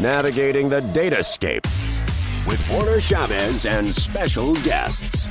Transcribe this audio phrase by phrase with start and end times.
[0.00, 1.64] navigating the datascape
[2.46, 5.28] with Warner Chaves and special guests.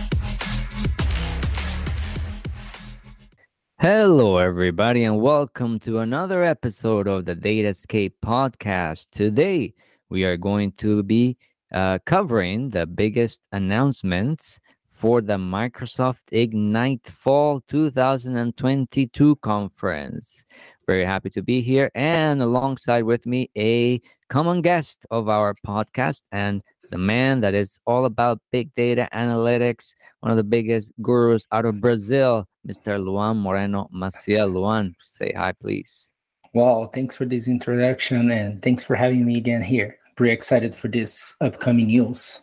[3.80, 9.10] Hello, everybody, and welcome to another episode of the Datascape podcast.
[9.12, 9.74] Today,
[10.10, 11.38] we are going to be
[11.74, 20.46] uh, covering the biggest announcements for the Microsoft Ignite Fall 2022 conference.
[20.88, 26.24] Very happy to be here, and alongside with me, a common guest of our podcast
[26.32, 31.48] and the man that is all about big data analytics, one of the biggest gurus
[31.52, 33.04] out of Brazil, Mr.
[33.04, 34.54] Luan Moreno Maciel.
[34.54, 36.12] Luan, say hi, please.
[36.54, 39.98] Well, thanks for this introduction and thanks for having me again here.
[40.16, 42.43] Pretty excited for this upcoming news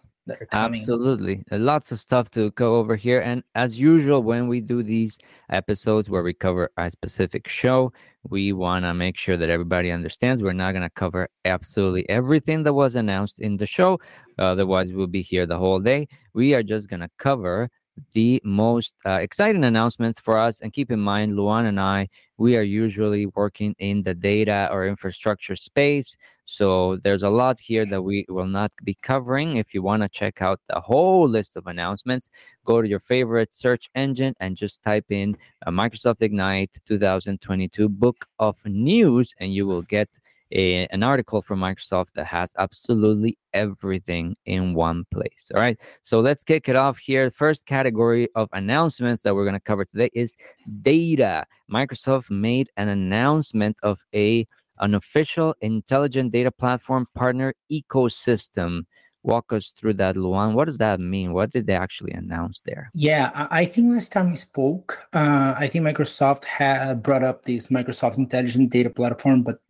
[0.51, 0.81] coming.
[0.81, 1.45] Absolutely.
[1.51, 3.21] Uh, Lots of stuff to go over here.
[3.21, 5.19] And as usual, when we do these
[5.51, 7.93] episodes where we cover a specific show,
[8.29, 12.63] we want to make sure that everybody understands we're not going to cover absolutely everything
[12.65, 13.99] that was announced in the show.
[14.39, 16.09] Otherwise, we'll be here the whole day.
[16.35, 17.71] We are just going to cover
[18.13, 20.61] the most uh, exciting announcements for us.
[20.61, 24.87] And keep in mind, Luan and I, we are usually working in the data or
[24.87, 26.17] infrastructure space.
[26.45, 29.57] So there's a lot here that we will not be covering.
[29.57, 32.31] If you want to check out the whole list of announcements,
[32.65, 38.27] go to your favorite search engine and just type in uh, Microsoft Ignite 2022 Book
[38.39, 40.09] of News, and you will get
[40.53, 45.51] a, an article from Microsoft that has absolutely everything in one place.
[45.55, 45.79] All right.
[46.03, 47.31] So let's kick it off here.
[47.31, 50.37] First category of announcements that we're going to cover today is
[50.83, 51.45] data.
[51.73, 54.47] Microsoft made an announcement of a
[54.81, 58.85] an official intelligent data platform partner ecosystem.
[59.23, 60.55] Walk us through that, Luan.
[60.55, 61.35] What does that mean?
[61.35, 62.91] What did they actually announce there?
[62.95, 67.69] Yeah, I think last time we spoke, uh, I think Microsoft had brought up this
[67.69, 69.61] Microsoft Intelligent Data Platform, but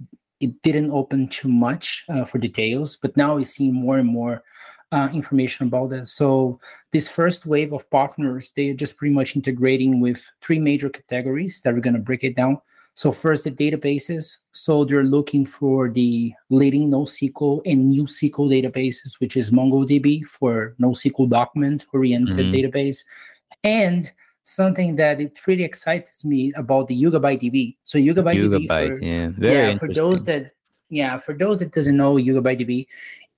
[0.41, 2.96] it didn't open too much uh, for details.
[3.00, 4.42] But now we see more and more
[4.92, 6.08] uh, information about that.
[6.08, 6.58] So
[6.92, 11.61] this first wave of partners, they are just pretty much integrating with three major categories
[11.61, 12.58] that we're going to break it down.
[12.95, 14.39] So first, the databases.
[14.52, 20.74] So they're looking for the leading NoSQL and new NewSQL databases, which is MongoDB for
[20.83, 22.52] NoSQL document-oriented Mhm.
[22.52, 23.05] database,
[23.62, 24.11] and
[24.50, 27.77] something that it really excites me about the Yugabyte DB.
[27.84, 28.88] So Yugabyte, DB Gigabyte.
[28.88, 29.28] for, yeah.
[29.36, 30.52] Very yeah, for those that
[30.88, 32.86] yeah, for those that doesn't know Yugabyte DB,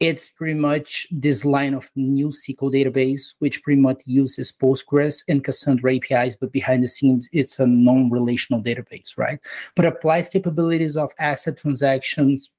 [0.01, 5.45] it's pretty much this line of new SQL database, which pretty much uses Postgres and
[5.45, 9.39] Cassandra APIs, but behind the scenes, it's a non-relational database, right?
[9.77, 12.51] But applies capabilities of ACID transactions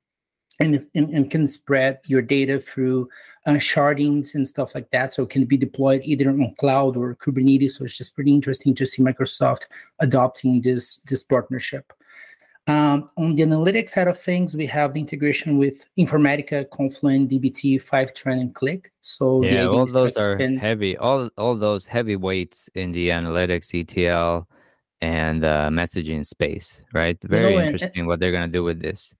[0.60, 3.10] and, and, and can spread your data through
[3.46, 5.14] uh, shardings and stuff like that.
[5.14, 7.72] So it can be deployed either on cloud or Kubernetes.
[7.72, 9.66] So it's just pretty interesting to see Microsoft
[10.00, 11.92] adopting this, this partnership.
[12.66, 17.84] Um, on the analytics side of things, we have the integration with Informatica, Confluent, DBT,
[17.84, 18.86] Fivetran, and Qlik.
[19.02, 20.96] So yeah, all those are expand- heavy.
[20.96, 24.48] All all those heavy weights in the analytics, ETL,
[25.02, 27.18] and uh, messaging space, right?
[27.22, 29.14] Very know, and- interesting what they're gonna do with this.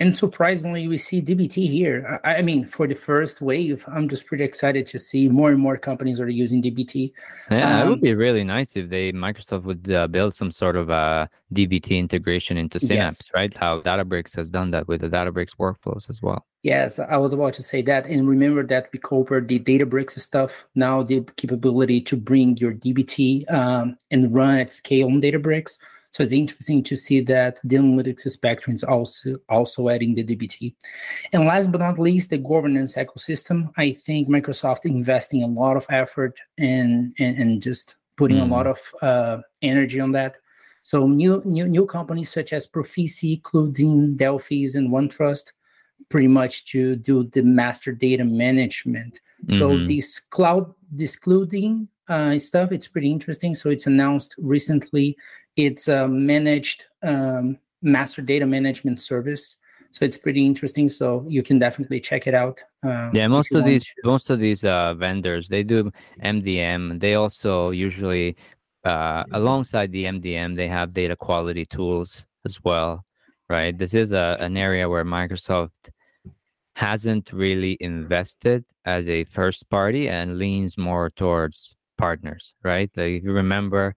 [0.00, 2.18] And surprisingly, we see DBT here.
[2.24, 5.60] I, I mean, for the first wave, I'm just pretty excited to see more and
[5.60, 7.12] more companies are using DBT.
[7.50, 10.76] Yeah, it would Um, be really nice if they Microsoft would uh, build some sort
[10.76, 13.30] of a DBT integration into Synapse, Yes.
[13.34, 13.54] right?
[13.54, 16.46] How Databricks has done that with the Databricks workflows as well.
[16.62, 18.06] Yes, I was about to say that.
[18.06, 20.66] And remember that we covered the Databricks stuff.
[20.74, 25.78] Now the capability to bring your DBT um, and run at scale on Databricks.
[26.12, 30.74] So it's interesting to see that the analytics spectrum is also also adding the DBT.
[31.32, 33.70] And last but not least, the governance ecosystem.
[33.76, 38.42] I think Microsoft investing a lot of effort and and, and just putting Mm.
[38.50, 40.34] a lot of uh, energy on that.
[40.82, 45.52] So new new new companies such as Profisee, CluedIn, Delphix, and OneTrust
[46.08, 49.20] pretty much to do the master data management.
[49.48, 49.86] So Mhm.
[49.86, 53.54] this cloud discluding uh, stuff, it's pretty interesting.
[53.54, 55.16] So it's announced recently.
[55.56, 59.56] It's a managed um, master data management service.
[59.92, 60.88] So it's pretty interesting.
[60.88, 62.62] So you can definitely check it out.
[62.82, 63.94] um, Yeah, most of these to.
[64.04, 65.90] most of these uh, vendors they do
[66.22, 67.00] MDM.
[67.00, 68.36] They also usually
[68.84, 73.04] uh, alongside the MDM they have data quality tools as well,
[73.48, 73.76] right?
[73.76, 75.70] This is a, an area where Microsoft
[76.76, 82.90] hasn't really invested as a first party and leans more towards partners, right?
[82.96, 83.94] Like if you remember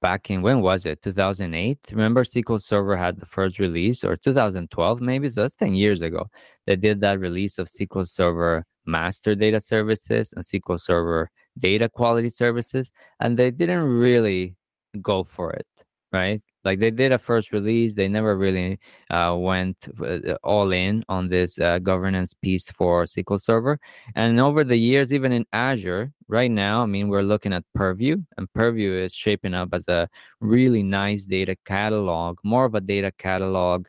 [0.00, 1.02] back in when was it?
[1.02, 5.28] 2008 remember sql server had the first release or 2012 maybe?
[5.28, 6.26] So that's 10 years ago.
[6.66, 12.30] They did that release of sql server master data services and sql server data quality
[12.30, 14.56] services and they didn't really
[15.02, 15.66] go for it
[16.12, 21.04] right Like they did a first release, they never really uh, went uh, all in
[21.08, 23.78] on this uh, governance piece for SQL Server.
[24.16, 28.16] And over the years, even in Azure, right now, I mean, we're looking at Purview,
[28.36, 30.08] and Purview is shaping up as a
[30.40, 33.86] really nice data catalog, more of a data catalog,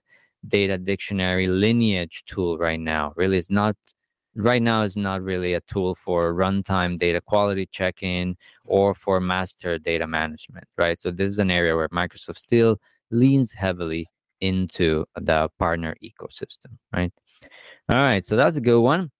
[0.47, 3.11] data dictionary lineage tool right now.
[3.15, 3.75] Really, it's not
[4.37, 9.79] right now is not really a tool for runtime data quality checking or for master
[9.79, 10.99] data management, right?
[10.99, 12.79] So this is an area where Microsoft still
[13.09, 14.07] leans heavily
[14.39, 17.11] into the partner ecosystem, right?
[17.89, 19.11] All right, so that's a good one.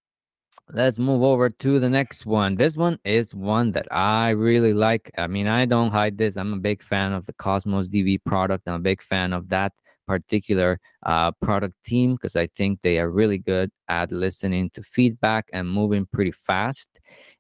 [0.74, 2.56] Let's move over to the next one.
[2.56, 5.10] This one is one that I really like.
[5.18, 6.36] I mean, I don't hide this.
[6.36, 8.68] I'm a big fan of the Cosmos DB product.
[8.68, 9.72] I'm a big fan of that
[10.08, 15.50] particular uh, product team because I think they are really good at listening to feedback
[15.54, 16.88] and moving pretty fast.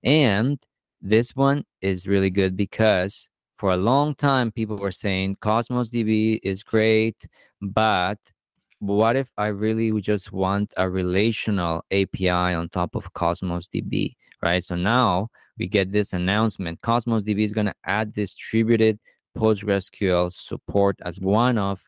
[0.03, 0.59] And
[1.01, 6.39] this one is really good because for a long time, people were saying Cosmos DB
[6.43, 7.27] is great,
[7.61, 8.19] but
[8.79, 14.63] what if I really just want a relational API on top of Cosmos DB, right?
[14.63, 18.99] So now we get this announcement Cosmos DB is going to add distributed
[19.37, 21.81] PostgreSQL support as one of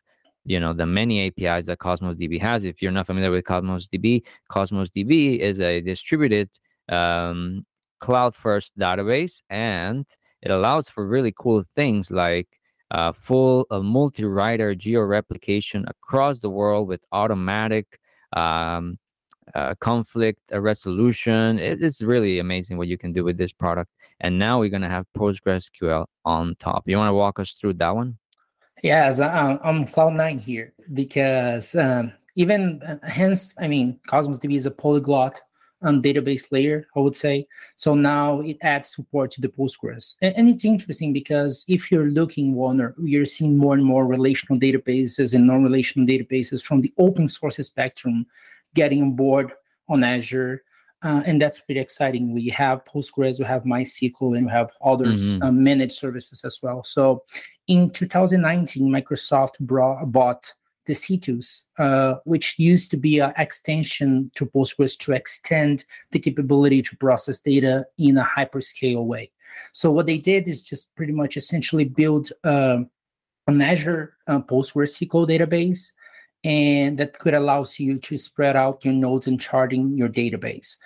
[0.44, 3.88] you know the many apis that cosmos db has if you're not familiar with cosmos
[3.88, 6.48] db cosmos db is a distributed
[6.88, 7.64] um,
[8.00, 10.06] cloud first database and
[10.42, 12.48] it allows for really cool things like
[12.90, 18.00] uh, full uh, multi-writer geo-replication across the world with automatic
[18.36, 18.98] um,
[19.54, 21.58] uh, conflict resolution.
[21.58, 23.90] It, it's really amazing what you can do with this product.
[24.20, 26.84] And now we're going to have PostgreSQL on top.
[26.86, 28.18] You want to walk us through that one?
[28.82, 34.56] Yes, I'm on cloud nine here because um, even uh, hence, I mean, Cosmos DB
[34.56, 35.40] is a polyglot
[35.82, 37.46] um, database layer, I would say.
[37.76, 42.08] So now it adds support to the Postgres, and, and it's interesting because if you're
[42.08, 47.28] looking, Warner, you're seeing more and more relational databases and non-relational databases from the open
[47.28, 48.26] source spectrum
[48.74, 49.52] getting on board
[49.88, 50.62] on Azure.
[51.02, 52.32] Uh, and that's pretty exciting.
[52.32, 55.42] We have Postgres, we have MySQL, and we have others mm-hmm.
[55.42, 56.84] uh, managed services as well.
[56.84, 57.24] So
[57.68, 60.52] in 2019, Microsoft brought, bought
[60.86, 66.82] the Citus, uh, which used to be an extension to Postgres to extend the capability
[66.82, 69.30] to process data in a hyperscale way.
[69.72, 72.78] So what they did is just pretty much essentially build uh,
[73.46, 75.92] an Azure uh, PostgreSQL database,
[76.44, 80.76] and that could allow you to spread out your nodes and sharding your database.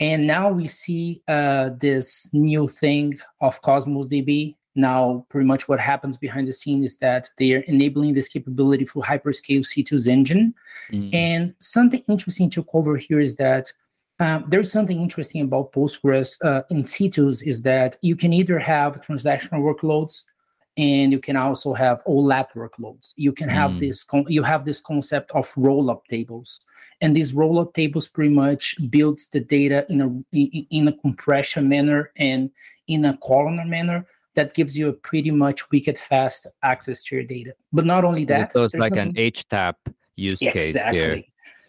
[0.00, 5.80] And now we see uh, this new thing of Cosmos DB now, pretty much what
[5.80, 10.54] happens behind the scene is that they are enabling this capability through Hyperscale Citus engine.
[10.92, 11.14] Mm.
[11.14, 13.72] And something interesting to cover here is that
[14.20, 19.00] um, there's something interesting about Postgres uh, in Citus is that you can either have
[19.00, 20.24] transactional workloads
[20.76, 23.14] and you can also have OLAP workloads.
[23.16, 23.80] You can have mm.
[23.80, 26.60] this con- you have this concept of roll-up tables,
[27.00, 31.68] and these roll-up tables pretty much builds the data in a in, in a compression
[31.68, 32.50] manner and
[32.88, 37.24] in a columnar manner that gives you a pretty much wicked fast access to your
[37.24, 37.54] data.
[37.72, 39.16] But not only that, so it's like something...
[39.16, 39.74] an HTAP
[40.16, 41.00] use yeah, case exactly.
[41.00, 41.22] here.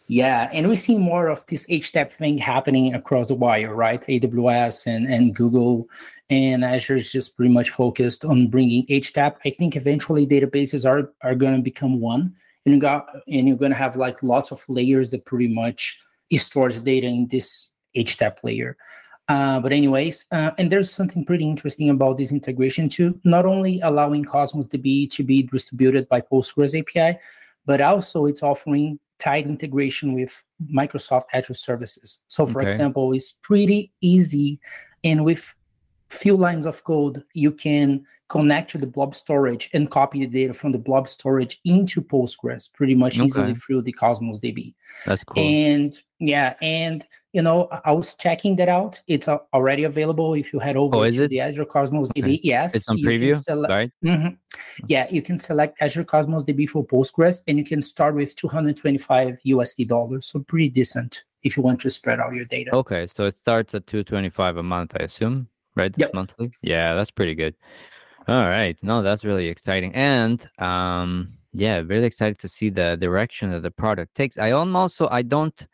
[0.09, 4.01] Yeah, and we see more of this HTAP thing happening across the wire, right?
[4.07, 5.89] AWS and, and Google
[6.29, 9.35] and Azure is just pretty much focused on bringing HTAP.
[9.43, 12.33] I think eventually databases are are going to become one,
[12.65, 15.99] and you got and you're going to have like lots of layers that pretty much
[16.35, 18.77] stores data in this HTAP layer.
[19.27, 23.19] Uh, but anyways, uh, and there's something pretty interesting about this integration too.
[23.25, 27.19] Not only allowing Cosmos DB to be distributed by Postgres API,
[27.65, 30.43] but also it's offering tight integration with
[30.73, 32.19] Microsoft Azure services.
[32.27, 32.67] So, for okay.
[32.67, 34.59] example, it's pretty easy,
[35.03, 35.53] and with
[36.09, 40.53] few lines of code, you can connect to the blob storage and copy the data
[40.53, 43.25] from the blob storage into Postgres pretty much okay.
[43.25, 44.73] easily through the Cosmos DB.
[45.05, 45.41] That's cool.
[45.41, 48.99] And yeah, and you know, I was checking that out.
[49.07, 51.27] It's already available if you head over oh, to it?
[51.29, 52.21] the Azure Cosmos okay.
[52.21, 52.39] DB.
[52.43, 53.91] Yes, it's on preview, sele- right?
[54.03, 54.35] Mm-hmm.
[54.87, 59.37] Yeah, you can select Azure Cosmos DB for Postgres, and you can start with 225
[59.45, 60.27] USD dollars.
[60.27, 62.75] So pretty decent if you want to spread out your data.
[62.75, 65.47] Okay, so it starts at 225 a month, I assume,
[65.77, 65.93] right?
[65.95, 66.13] Yep.
[66.13, 66.51] monthly.
[66.61, 67.55] Yeah, that's pretty good.
[68.27, 73.51] All right, no, that's really exciting, and um, yeah, really excited to see the direction
[73.51, 74.37] that the product takes.
[74.37, 75.67] I also I don't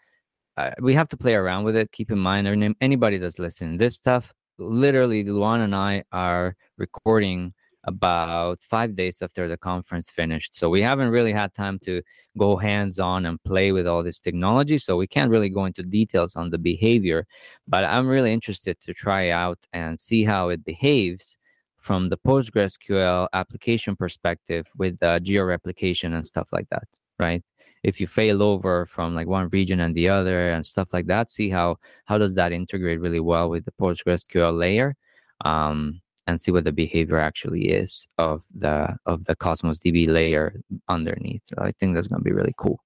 [0.58, 1.92] uh, we have to play around with it.
[1.92, 7.54] Keep in mind, anybody that's listening, this stuff, literally, Luan and I are recording
[7.86, 10.56] about five days after the conference finished.
[10.56, 12.02] So we haven't really had time to
[12.38, 14.78] go hands on and play with all this technology.
[14.78, 17.28] So we can't really go into details on the behavior,
[17.68, 21.38] but I'm really interested to try out and see how it behaves
[21.78, 26.88] from the PostgreSQL application perspective with uh, geo-replication and stuff like that,
[27.20, 27.44] right?
[27.84, 31.30] If you fail over from like one region and the other and stuff like that,
[31.30, 31.76] see how
[32.06, 34.96] how does that integrate really well with the PostgreSQL layer,
[35.44, 40.62] um, and see what the behavior actually is of the of the Cosmos DB layer
[40.88, 41.42] underneath.
[41.46, 42.80] So I think that's gonna be really cool.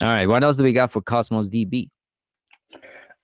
[0.00, 1.88] All right, what else do we got for Cosmos DB?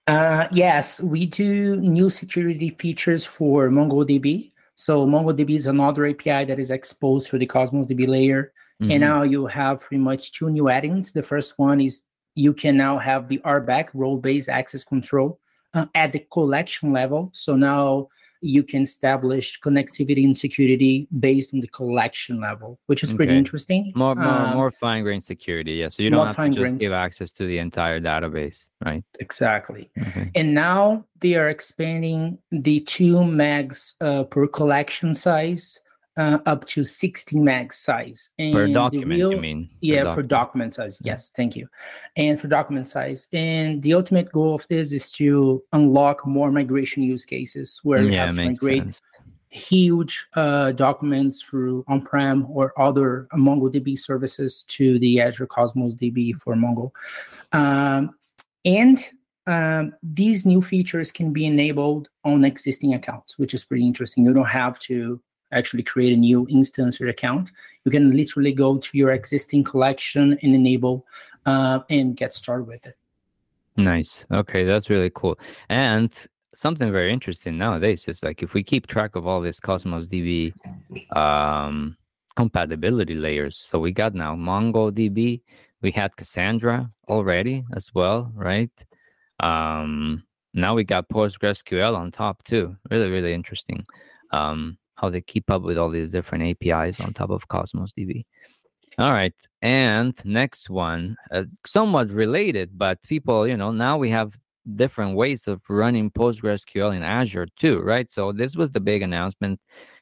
[0.07, 4.53] Uh, yes, we do new security features for MongoDB.
[4.75, 8.53] So MongoDB is another API that is exposed to the Cosmos DB layer.
[8.83, 8.91] Mm-hmm.
[8.91, 11.13] And now you have pretty much two new add-ins.
[11.13, 12.03] The first one is
[12.35, 15.39] you can now have the RBAC role-based access control
[15.75, 17.31] uh, at the collection level.
[17.33, 18.09] So now
[18.45, 23.93] you can establish connectivity and security based on the collection level, which is pretty interesting.
[23.97, 25.73] More, more, um, more fine grained security.
[25.73, 25.89] Yeah.
[25.89, 29.03] So you don't have to just give access to the entire database, right?
[29.19, 29.91] Exactly.
[29.99, 30.31] Okay.
[30.35, 35.81] And now they are expanding the two megs uh, per collection size
[36.17, 38.31] uh, up to 60 meg size.
[38.39, 39.71] And per document, real, you mean?
[39.81, 40.15] Yeah, document.
[40.15, 41.01] for document size.
[41.03, 41.69] Yes, thank you.
[42.17, 43.29] And for document size.
[43.33, 48.13] And the ultimate goal of this is to unlock more migration use cases where you
[48.13, 49.03] yeah, have to migrate sense.
[49.49, 56.55] huge uh, documents through on-prem or other MongoDB services to the Azure Cosmos DB for
[56.55, 56.91] Mongo.
[57.53, 58.15] Um,
[58.65, 59.05] and
[59.47, 64.25] um, these new features can be enabled on existing accounts, which is pretty interesting.
[64.25, 65.21] You don't have to
[65.55, 67.53] actually create a new instance or account,
[67.85, 71.07] you can literally go to your existing collection and enable
[71.47, 72.97] uh, and get started with it.
[73.77, 74.25] Nice.
[74.31, 75.39] Okay, that's really cool.
[75.69, 76.13] And
[76.55, 80.53] something very interesting nowadays is like if we keep track of all this Cosmos DB
[81.17, 81.97] um,
[82.37, 83.57] compatibility layers.
[83.57, 85.43] So we got now MongoDB,
[85.83, 88.71] we had Cassandra already as well, right?
[89.41, 92.77] Um, now we got PostgreSQL on top too.
[92.91, 93.85] Really, really interesting.
[94.31, 98.25] Um, how they keep up with all these different APIs on top of Cosmos DB.
[98.99, 99.35] All right.
[99.63, 104.39] And next one, uh, somewhat related, but people, you know, now we have
[104.77, 108.11] different ways of running PostgreSQL in Azure too, right?
[108.11, 109.61] So this was the big announcement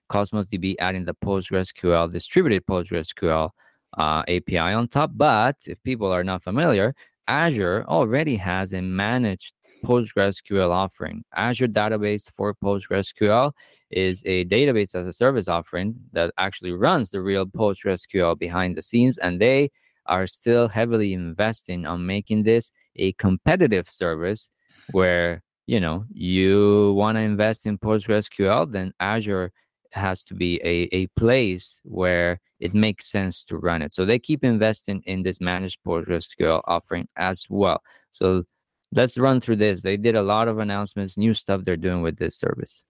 [0.09, 3.51] Cosmos DB adding the PostgreSQL, distributed PostgreSQL
[3.99, 5.13] uh, API on top.
[5.15, 6.95] But if people are not familiar,
[7.29, 9.55] Azure already has a managed
[9.85, 11.25] PostgreSQL offering.
[11.35, 13.53] Azure Database for PostgreSQL
[13.91, 18.83] is a database as a service offering that actually runs the real PostgreSQL behind the
[18.83, 19.71] scenes, and they
[20.07, 24.51] are still heavily investing on making this a competitive service
[24.91, 29.53] where you know you want to invest in PostgreSQL, then Azure
[29.93, 33.93] has to be a, a place where it makes sense to run it.
[33.93, 37.83] So they keep investing in this managed PostgreSQL offering as well.
[38.11, 38.45] So
[38.93, 39.83] let's run through this.
[39.83, 42.85] They did a lot of announcements, new stuff they're doing with this service.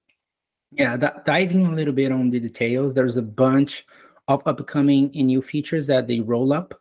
[0.73, 3.87] Yeah, that, diving a little bit on the details, there's a bunch
[4.29, 6.75] of upcoming and new features that they roll up.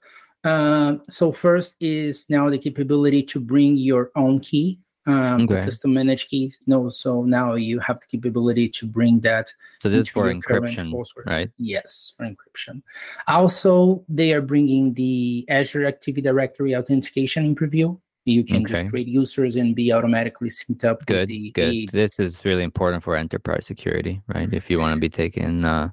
[0.43, 5.61] Uh, so first is now the capability to bring your own key, um, okay.
[5.61, 6.53] custom managed key.
[6.65, 9.51] No, so now you have the capability to bring that.
[9.81, 10.93] So this for encryption,
[11.27, 11.51] right?
[11.57, 12.81] Yes, for encryption.
[13.27, 17.99] Also, they are bringing the Azure Active Directory authentication in preview.
[18.25, 18.73] You can okay.
[18.73, 21.05] just create users and be automatically synced up.
[21.05, 21.89] Good, the, good.
[21.89, 24.47] This is really important for enterprise security, right?
[24.47, 24.55] Mm-hmm.
[24.55, 25.89] If you want to be taken uh,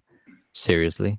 [0.53, 1.19] seriously.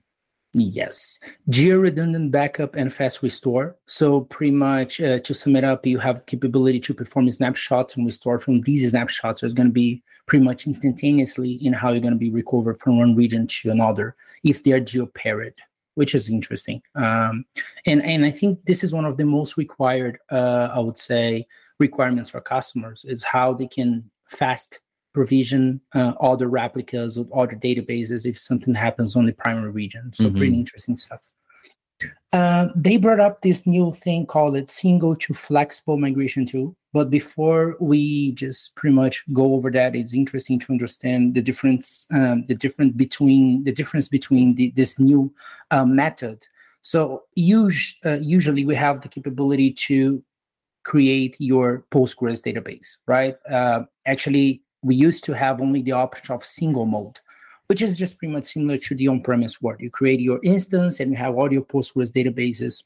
[0.53, 3.75] Yes, geo redundant backup and fast restore.
[3.85, 7.95] So pretty much uh, to sum it up, you have the capability to perform snapshots
[7.95, 9.43] and restore from these snapshots.
[9.43, 12.97] It's going to be pretty much instantaneously in how you're going to be recovered from
[12.97, 15.53] one region to another if they are geo paired
[15.99, 16.81] which is interesting.
[16.95, 17.43] Um,
[17.85, 21.45] and and I think this is one of the most required, uh, I would say,
[21.77, 24.79] requirements for customers is how they can fast
[25.13, 30.13] provision uh, other replicas of other databases if something happens on the primary region.
[30.13, 30.37] So mm-hmm.
[30.37, 31.19] pretty interesting stuff.
[32.31, 36.77] Uh, they brought up this new thing called it single to flexible migration tool.
[36.91, 42.07] But before we just pretty much go over that, it's interesting to understand the difference,
[42.11, 45.33] um, the difference between the difference between the, this new
[45.71, 46.47] uh, method.
[46.81, 50.23] So us- uh, usually we have the capability to
[50.83, 53.35] create your Postgres database, right?
[53.47, 57.19] Uh, actually, we used to have only the option of single mode
[57.69, 59.79] which is just pretty much similar to the on-premise world.
[59.79, 62.81] You create your instance and you have all your Postgres databases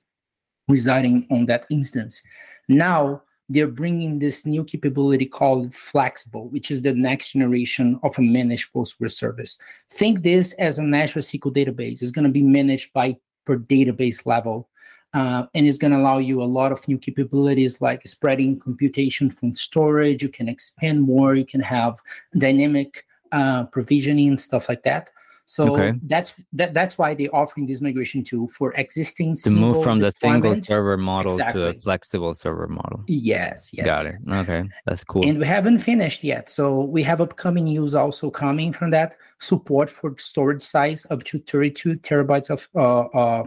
[0.67, 2.21] residing on that instance.
[2.67, 8.21] Now they're bringing this new capability called Flexible, which is the next generation of a
[8.21, 9.57] managed Postgres service.
[9.89, 12.01] Think this as a Azure SQL database.
[12.01, 14.69] It's going to be managed by per database level.
[15.13, 19.29] Uh, and it's going to allow you a lot of new capabilities like spreading computation
[19.29, 20.23] from storage.
[20.23, 21.35] You can expand more.
[21.35, 21.99] You can have
[22.37, 25.11] dynamic uh, provisioning and stuff like that.
[25.45, 25.93] So Okay.
[26.03, 30.11] that's that, that's why they're offering this migration tool for existing To move from the
[30.17, 33.03] single server model to a flexible server model.
[33.07, 33.85] Yes, yes.
[33.85, 34.15] Got it.
[34.27, 35.25] Okay, that's cool.
[35.27, 36.49] And we haven't finished yet.
[36.49, 41.39] So we have upcoming news also coming from that support for storage size up to
[41.39, 43.43] 32 terabytes of uh, uh,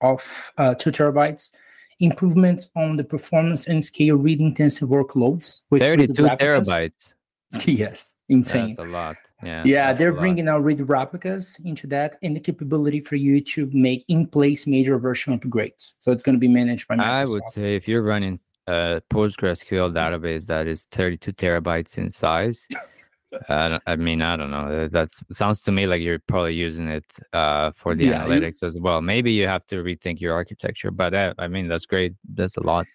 [0.00, 1.52] of uh, two terabytes.
[2.00, 6.68] Improvements on the performance and scale read intensive workloads with 32 replicas.
[6.68, 7.12] terabytes.
[7.66, 8.74] Yes, insane.
[8.76, 9.16] That's a lot.
[9.44, 9.62] Yeah.
[9.64, 14.04] Yeah, they're bringing out read replicas into that and the capability for you to make
[14.08, 15.92] in place major version upgrades.
[15.98, 17.02] So it's going to be managed by Microsoft.
[17.04, 22.66] I would say if you're running a PostgreSQL database that is 32 terabytes in size,
[23.48, 24.86] I, I mean, I don't know.
[24.88, 28.62] That sounds to me like you're probably using it uh, for the Yeah, you- analytics
[28.62, 29.00] as well.
[29.00, 32.14] Maybe you have to rethink your architecture, but uh, I mean, that's great.
[32.32, 32.86] That's a lot.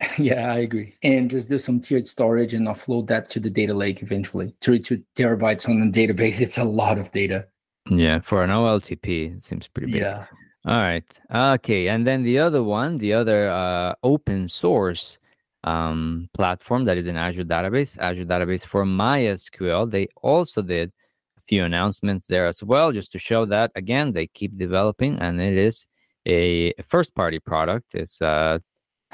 [0.18, 0.94] Yeah, I agree.
[1.02, 4.54] And just do some tiered storage and offload that to the data lake eventually.
[4.60, 7.46] 32 terabytes on the database, it's a lot of data.
[7.88, 10.02] Yeah, for an OLTP, it seems pretty big.
[10.02, 10.26] Yeah.
[10.66, 11.04] All right.
[11.32, 11.88] Okay.
[11.88, 15.18] And then the other one, the other uh, open source
[15.66, 20.92] um, platform that is an Azure database, Azure database for MySQL, they also did
[21.36, 25.40] a few announcements there as well, just to show that again they keep developing, and
[25.40, 25.86] it is
[26.26, 27.94] a first party product.
[27.94, 28.58] It's uh,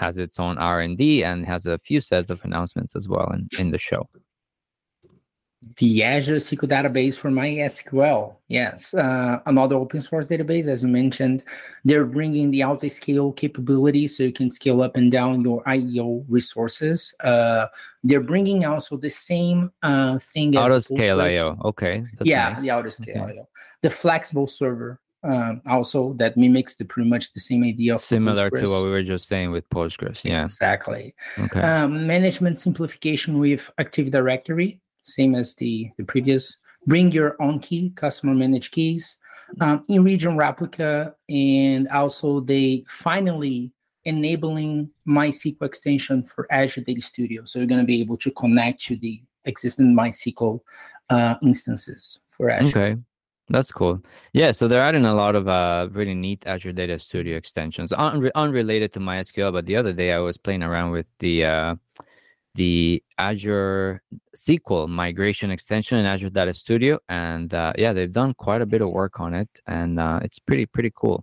[0.02, 3.30] has its own R and D and has a few sets of announcements as well
[3.32, 4.09] in, in the show.
[5.76, 8.35] The Azure SQL database for MySQL.
[8.49, 8.94] Yes.
[8.94, 11.44] Uh, another open source database, as you mentioned.
[11.85, 16.25] They're bringing the auto scale capability so you can scale up and down your IO
[16.28, 17.14] resources.
[17.21, 17.68] Uh,
[18.02, 21.56] they're bringing also the same uh, thing as Auto scale IO.
[21.64, 22.04] Okay.
[22.18, 22.62] That's yeah, nice.
[22.62, 23.23] the outer scale.
[23.23, 23.38] Okay.
[23.38, 23.49] IO.
[23.82, 28.50] The flexible server um, also that mimics the pretty much the same idea of Similar
[28.50, 30.25] to what we were just saying with Postgres.
[30.25, 30.45] Yeah.
[30.45, 31.14] Exactly.
[31.38, 31.61] Okay.
[31.61, 36.59] Um, management simplification with Active Directory, same as the, the previous.
[36.87, 39.17] Bring your own key, customer managed keys,
[39.61, 43.73] um, in region replica, and also they finally
[44.05, 47.45] enabling MySQL extension for Azure Data Studio.
[47.45, 50.61] So you're going to be able to connect to the existing MySQL
[51.11, 52.79] uh, instances for Azure.
[52.79, 53.01] Okay.
[53.53, 54.03] That's cool.
[54.33, 58.31] Yeah, so they're adding a lot of uh, really neat Azure Data Studio extensions, unre-
[58.35, 59.53] unrelated to MySQL.
[59.53, 61.75] But the other day, I was playing around with the uh,
[62.55, 64.01] the Azure
[64.35, 68.81] SQL migration extension in Azure Data Studio, and uh, yeah, they've done quite a bit
[68.81, 71.23] of work on it, and uh, it's pretty pretty cool.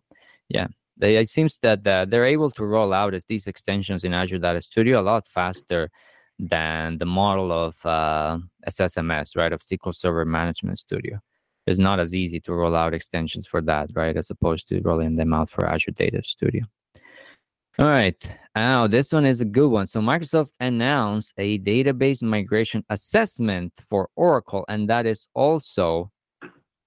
[0.49, 4.37] Yeah, they, it seems that uh, they're able to roll out these extensions in Azure
[4.37, 5.89] Data Studio a lot faster
[6.37, 8.37] than the model of uh,
[8.69, 11.19] SSMS, right, of SQL Server Management Studio
[11.69, 14.17] it's not as easy to roll out extensions for that, right?
[14.17, 16.63] As opposed to rolling them out for Azure Data Studio.
[17.77, 18.19] All right.
[18.55, 19.85] Now, this one is a good one.
[19.85, 26.11] So, Microsoft announced a database migration assessment for Oracle, and that is also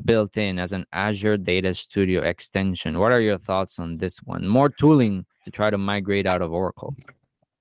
[0.04, 2.98] built in as an Azure Data Studio extension.
[2.98, 4.46] What are your thoughts on this one?
[4.46, 6.96] More tooling to try to migrate out of Oracle.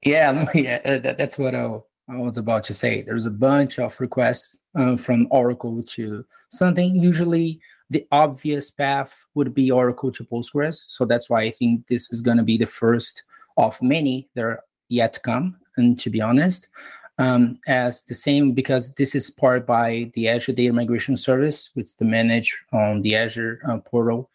[0.03, 1.77] Yeah, yeah, uh, that's what I,
[2.11, 3.01] I was about to say.
[3.01, 6.95] There's a bunch of requests uh, from Oracle to something.
[6.95, 10.83] Usually, the obvious path would be Oracle to Postgres.
[10.87, 13.23] So that's why I think this is going to be the first
[13.55, 15.57] of many that are yet to come.
[15.77, 16.67] And to be honest,
[17.17, 21.85] um, as the same because this is powered by the Azure Data Migration Service, which
[21.85, 24.29] is managed on the Azure uh, portal.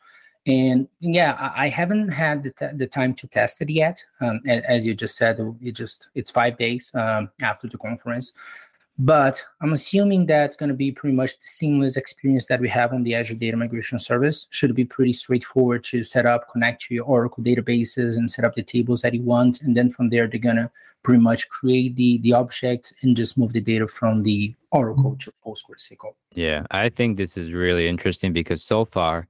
[0.46, 4.04] And yeah, I, haven't had the, t- the time to test it yet.
[4.20, 8.32] Um, as you just said, it just it's five days um, after the conference.
[8.98, 12.94] But I'm assuming that's going to be pretty much the seamless experience that we have
[12.94, 14.46] on the Azure Data Migration Service.
[14.50, 18.54] Should be pretty straightforward to set up, connect to your Oracle databases, and set up
[18.54, 19.60] the tables that you want.
[19.60, 20.70] And then from there, they're gonna
[21.02, 25.32] pretty much create the the objects and just move the data from the Oracle to
[25.44, 26.14] PostgreSQL.
[26.32, 29.28] Yeah, I think this is really interesting because so far,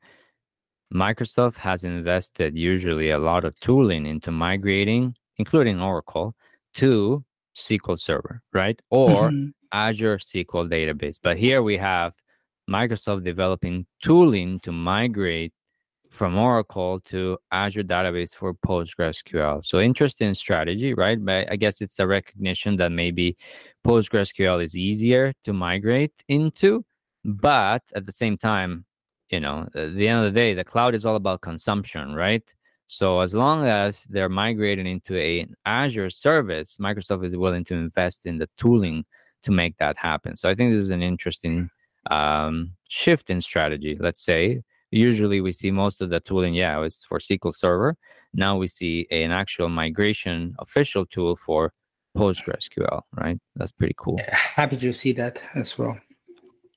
[0.94, 6.34] Microsoft has invested usually a lot of tooling into migrating, including Oracle,
[6.74, 7.24] to
[7.56, 8.80] SQL Server, right?
[8.90, 9.52] Or Mhm.
[9.72, 11.18] Azure SQL database.
[11.20, 12.12] But here we have
[12.68, 15.52] Microsoft developing tooling to migrate
[16.08, 19.64] from Oracle to Azure database for PostgreSQL.
[19.64, 21.22] So interesting strategy, right?
[21.22, 23.36] But I guess it's a recognition that maybe
[23.86, 26.84] PostgreSQL is easier to migrate into,
[27.24, 28.84] but at the same time,
[29.30, 32.42] you know, at the end of the day, the cloud is all about consumption, right?
[32.88, 37.74] So as long as they're migrating into a, an Azure service, Microsoft is willing to
[37.74, 39.04] invest in the tooling
[39.42, 40.36] to make that happen.
[40.36, 41.68] So I think this is an interesting
[42.10, 43.96] um, shift in strategy.
[43.98, 47.96] Let's say usually we see most of the tooling, yeah, it's for SQL Server.
[48.32, 51.72] Now we see an actual migration official tool for
[52.16, 53.38] PostgreSQL, right?
[53.56, 54.20] That's pretty cool.
[54.28, 55.98] Happy to see that as well.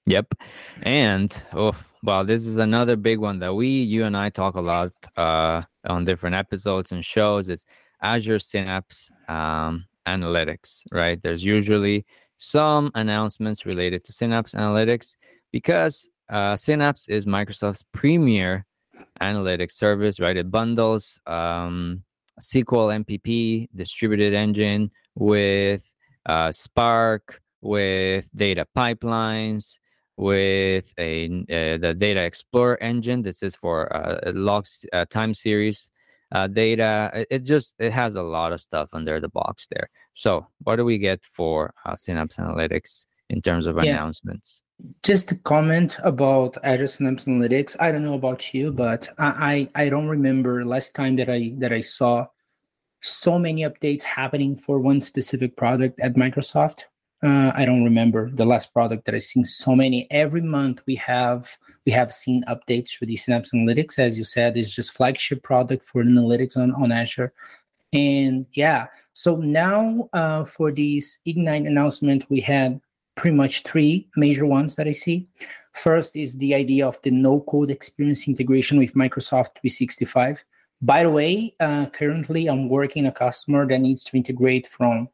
[0.06, 0.34] Yep.
[0.82, 4.62] And oh, well, this is another big one that we, you and I talk a
[4.62, 7.50] lot uh, on different episodes and shows.
[7.50, 7.66] It's
[8.02, 11.22] Azure Synapse um, Analytics, right?
[11.22, 12.06] There's usually
[12.38, 15.16] some announcements related to Synapse Analytics
[15.52, 18.66] because uh, Synapse is Microsoft's premier
[19.22, 20.38] analytics service, right?
[20.38, 22.04] It bundles um,
[22.40, 25.94] SQL MPP distributed engine with
[26.26, 29.78] uh, Spark, with data pipelines,
[30.20, 33.22] with a uh, the Data Explorer engine.
[33.22, 35.92] This is for uh, logs uh, time series
[36.34, 37.10] uh, data.
[37.14, 39.90] It, it, just it has a lot of stuff under the box there.
[40.14, 43.92] So what do we get for uh, Synapse Analytics in terms of yeah.
[43.92, 44.62] announcements?
[45.04, 47.78] Just a comment about Azure Synapse Analytics.
[47.80, 51.54] I don't know about you, but I, I I don't remember last time that I
[51.60, 52.28] that I saw
[53.02, 56.84] so many updates happening for one specific product at Microsoft.
[57.22, 60.08] Uh, I don't remember the last product that I've seen so many.
[60.10, 64.00] Every month we have we have seen updates for the Synapse Analytics.
[64.00, 67.34] As you said, it's just flagship product for analytics on, on Azure.
[67.92, 72.80] And yeah, so now uh, for this Ignite announcement, we had
[73.16, 75.28] pretty much three major ones that I see.
[75.74, 80.46] First is the idea of the no code experience integration with Microsoft 365.
[80.82, 85.10] By the way, uh, currently I'm working a customer that needs to integrate from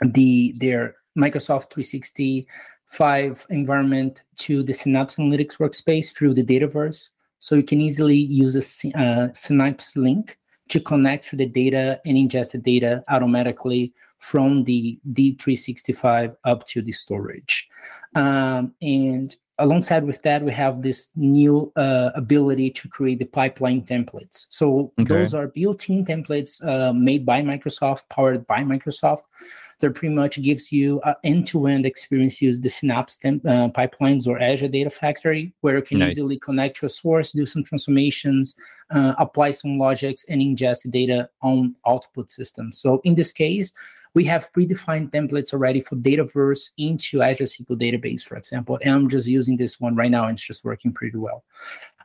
[0.00, 7.10] the their Microsoft 365 environment to the Synapse Analytics workspace through the Dataverse.
[7.38, 12.16] So you can easily use a uh, Synapse link to connect to the data and
[12.16, 17.68] ingest the data automatically from the D365 up to the storage.
[18.14, 23.82] Um, and alongside with that, we have this new uh, ability to create the pipeline
[23.82, 24.46] templates.
[24.48, 25.14] So okay.
[25.14, 29.22] those are built-in templates uh, made by Microsoft, powered by Microsoft
[29.80, 34.38] that pretty much gives you an end-to-end experience use the synapse temp, uh, pipelines or
[34.40, 36.12] azure data factory where you can nice.
[36.12, 38.54] easily connect to a source do some transformations
[38.90, 43.72] uh, apply some logics and ingest data on output systems so in this case
[44.14, 48.78] we have predefined templates already for Dataverse into Azure SQL Database, for example.
[48.82, 51.44] And I'm just using this one right now, and it's just working pretty well.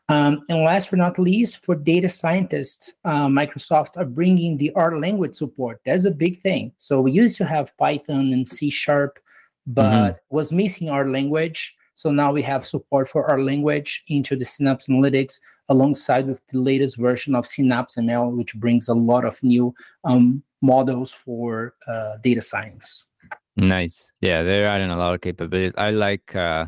[0.09, 4.99] Um, and last but not least, for data scientists, uh, Microsoft are bringing the R
[4.99, 5.81] language support.
[5.85, 6.71] That's a big thing.
[6.77, 9.19] So we used to have Python and C sharp,
[9.67, 10.35] but mm-hmm.
[10.35, 11.75] was missing R language.
[11.93, 16.59] So now we have support for R language into the Synapse Analytics alongside with the
[16.59, 22.17] latest version of Synapse ML, which brings a lot of new um, models for uh,
[22.23, 23.05] data science.
[23.55, 24.11] Nice.
[24.21, 25.73] Yeah, they're adding a lot of capabilities.
[25.77, 26.65] I like uh,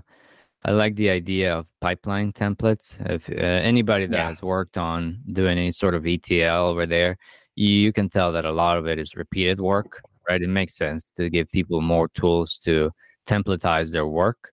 [0.63, 2.99] I like the idea of pipeline templates.
[3.09, 4.27] If uh, anybody that yeah.
[4.27, 7.17] has worked on doing any sort of ETL over there,
[7.55, 10.41] you can tell that a lot of it is repeated work, right?
[10.41, 12.91] It makes sense to give people more tools to
[13.27, 14.50] templatize their work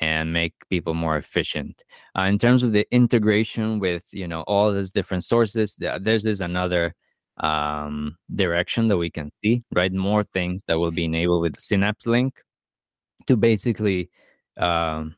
[0.00, 1.82] and make people more efficient.
[2.18, 6.40] Uh, in terms of the integration with you know all these different sources, there's this
[6.40, 6.94] another
[7.38, 9.92] um, direction that we can see, right?
[9.92, 12.42] More things that will be enabled with Synapse link
[13.26, 14.10] to basically
[14.56, 15.16] um,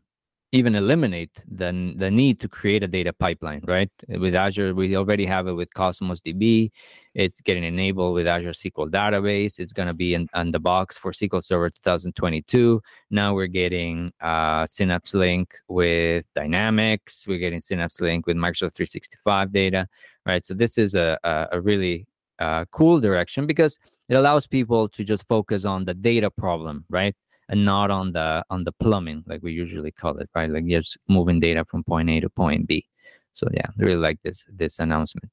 [0.52, 3.90] even eliminate the, the need to create a data pipeline, right?
[4.08, 6.70] With Azure, we already have it with Cosmos DB.
[7.14, 9.60] It's getting enabled with Azure SQL Database.
[9.60, 12.80] It's going to be in, in, the box for SQL Server 2022.
[13.10, 17.26] Now we're getting uh, Synapse Link with Dynamics.
[17.28, 19.86] We're getting Synapse Link with Microsoft 365 data,
[20.26, 20.44] right?
[20.44, 22.06] So this is a, a, a really
[22.40, 27.14] uh, cool direction because it allows people to just focus on the data problem, right?
[27.50, 30.50] And not on the on the plumbing like we usually call it right?
[30.50, 32.86] Like just moving data from point a to point b.
[33.32, 35.32] So yeah really like this this announcement.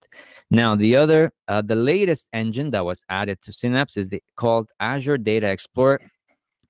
[0.52, 4.70] Now the other uh, the latest engine that was added to synapse is the called
[4.80, 6.02] azure data explorer.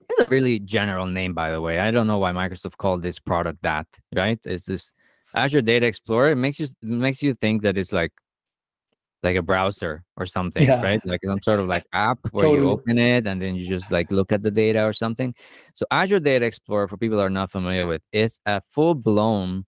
[0.10, 1.80] It's a really general name by the way.
[1.80, 4.40] I don't know why microsoft called this product that right?
[4.44, 4.94] It's this
[5.34, 6.32] azure data explorer.
[6.32, 8.12] It makes you makes you think that it's like
[9.28, 10.82] like a browser or something, yeah.
[10.82, 11.02] right?
[11.06, 12.66] Like some sort of like app where totally.
[12.66, 15.36] you open it and then you just like look at the data or something.
[15.74, 19.66] So Azure Data Explorer, for people that are not familiar with, is a full blown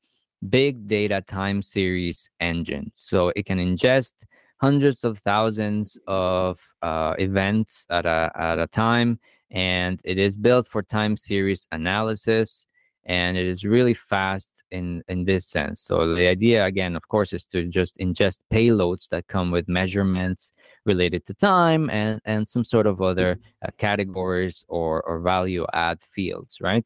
[0.47, 2.91] big data time series engine.
[2.95, 4.13] So it can ingest
[4.61, 9.19] hundreds of thousands of uh, events at a at a time,
[9.51, 12.65] and it is built for time series analysis
[13.05, 15.81] and it is really fast in in this sense.
[15.81, 20.53] So the idea again of course is to just and-ingest payloads that come with measurements
[20.85, 23.67] related to time and and some sort of other mm-hmm.
[23.67, 26.85] uh, categories or or value add fields right?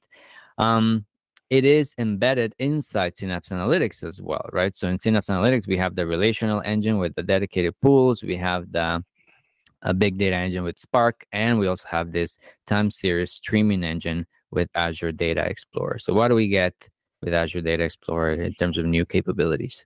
[0.57, 1.05] Um
[1.49, 4.75] it is embedded inside synapse analytics as well right?
[4.75, 8.71] So in synapse analytics we have the relational engine with the dedicated pools we have
[8.71, 9.03] the
[9.83, 14.25] a big data engine with spark and we also have this time series streaming engine
[14.53, 15.99] with Azure Data Explorer.
[15.99, 16.73] So what do we get
[17.21, 19.85] with Azure Data Explorer in terms of new capabilities?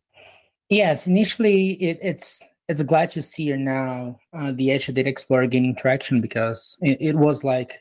[0.70, 5.76] Yes, initially it, it's it's glad to see now uh, the Azure Data Explorer gaining
[5.76, 7.80] traction because it, it, was like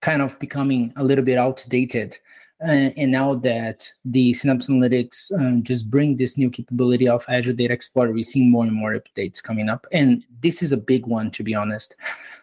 [0.00, 2.18] kind of becoming a little bit outdated.
[2.64, 7.52] Uh, and now that the Synapse Analytics um, just bring this new capability of Azure
[7.52, 9.86] Data Explorer, we're seeing more and more updates coming up.
[9.90, 11.96] And this is a big one, to be honest.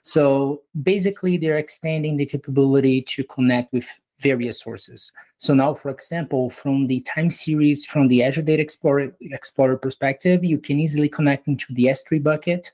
[0.03, 3.87] So basically, they're extending the capability to connect with
[4.19, 5.11] various sources.
[5.37, 10.43] So now, for example, from the time series, from the Azure Data Explorer, Explorer perspective,
[10.43, 12.71] you can easily connect into the S3 bucket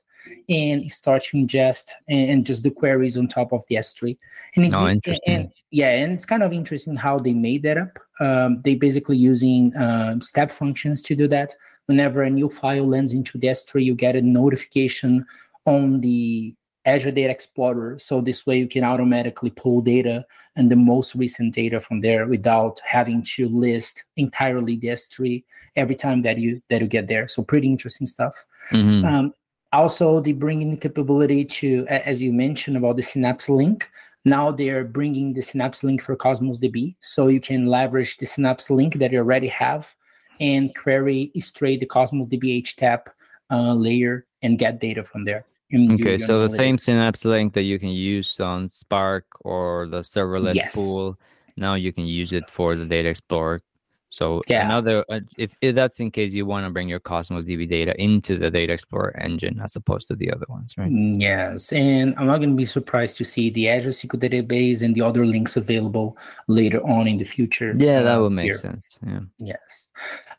[0.48, 4.16] and start to ingest and, and just do queries on top of the S3.
[4.54, 5.34] And it's oh, interesting.
[5.34, 7.98] And, yeah, and it's kind of interesting how they made that up.
[8.20, 11.54] Um, they basically using um, step functions to do that.
[11.86, 15.24] Whenever a new file lands into the S3, you get a notification
[15.66, 16.54] on the
[16.86, 17.98] Azure Data Explorer.
[17.98, 22.26] So this way you can automatically pull data and the most recent data from there
[22.26, 25.42] without having to list entirely the S3
[25.74, 27.26] every time that you that you get there.
[27.26, 28.44] So pretty interesting stuff.
[28.70, 29.04] Mm-hmm.
[29.04, 29.34] Um,
[29.72, 33.90] also, they bring in the capability to, as you mentioned about the Synapse link.
[34.24, 38.70] Now they're bringing the Synapse link for Cosmos DB, so you can leverage the Synapse
[38.70, 39.94] link that you already have
[40.40, 43.06] and query straight the Cosmos DB HTAP
[43.50, 47.78] uh, layer and get data from there okay, so the same Synapse link that you
[47.78, 50.74] can use on Spark or the serverless yes.
[50.74, 51.18] pool,
[51.56, 53.62] now you can use it for the Data Explorer.
[54.16, 54.64] So yeah.
[54.64, 57.94] another, uh, if, if that's in case you want to bring your Cosmos DB data
[58.00, 60.90] into the Data Explorer engine as opposed to the other ones, right?
[60.90, 64.82] Mm, yes, and I'm not going to be surprised to see the Azure SQL database
[64.82, 66.16] and the other links available
[66.48, 67.74] later on in the future.
[67.76, 68.58] Yeah, that uh, would make here.
[68.58, 68.86] sense.
[69.06, 69.20] Yeah.
[69.38, 69.90] Yes.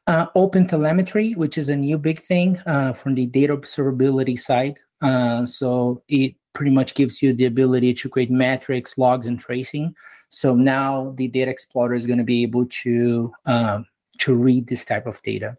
[0.08, 4.80] Uh, open telemetry, which is a new big thing uh, from the data observability side.
[5.04, 9.96] Uh, so it pretty much gives you the ability to create metrics, logs, and tracing.
[10.30, 13.82] So now the Data Explorer is going to be able to uh,
[14.22, 15.56] to read this type of data.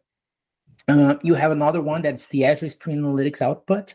[0.88, 3.94] Uh, you have another one that's the Azure Stream Analytics output.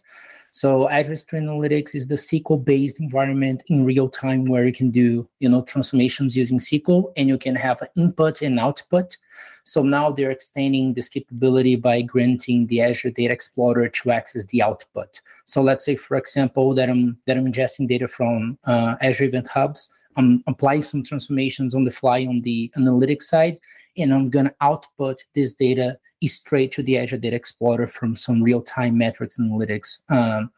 [0.53, 5.27] So Azure Stream Analytics is the SQL-based environment in real time where you can do,
[5.39, 9.17] you know, transformations using SQL and you can have input and output.
[9.63, 14.61] So now they're extending this capability by granting the Azure Data Explorer to access the
[14.61, 15.21] output.
[15.45, 19.47] So let's say, for example, that I'm that I'm ingesting data from uh, Azure Event
[19.47, 19.89] Hubs.
[20.17, 23.57] I'm applying some transformations on the fly on the analytics side,
[23.97, 28.41] and I'm going to output this data straight to the Azure Data Explorer from some
[28.41, 29.99] real-time metrics analytics.
[30.09, 30.51] Um,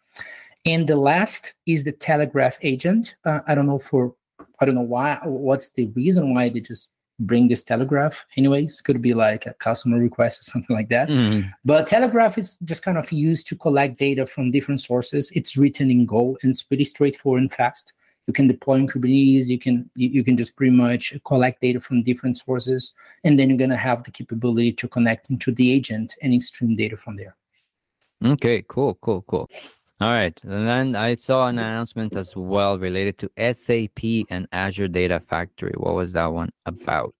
[0.65, 3.15] and the last is the Telegraf agent.
[3.23, 4.15] Uh, I don't know for
[4.59, 5.19] I don't know why.
[5.23, 8.23] What's the reason why they just bring this Telegraf?
[8.37, 11.09] Anyways, could be like a customer request or something like that.
[11.09, 11.49] Mm-hmm.
[11.63, 15.31] But Telegraf is just kind of used to collect data from different sources.
[15.35, 17.93] It's written in Go and it's pretty straightforward and fast
[18.27, 19.49] you can deploy in kubernetes.
[19.49, 23.49] You can you, you can just pretty much collect data from different sources and then
[23.49, 27.15] you're going to have the capability to connect into the agent and stream data from
[27.15, 27.35] there.
[28.23, 29.49] Okay cool cool cool.
[30.01, 34.87] All right and then i saw an announcement as well related to sap and azure
[34.87, 35.73] data factory.
[35.77, 37.15] What was that one about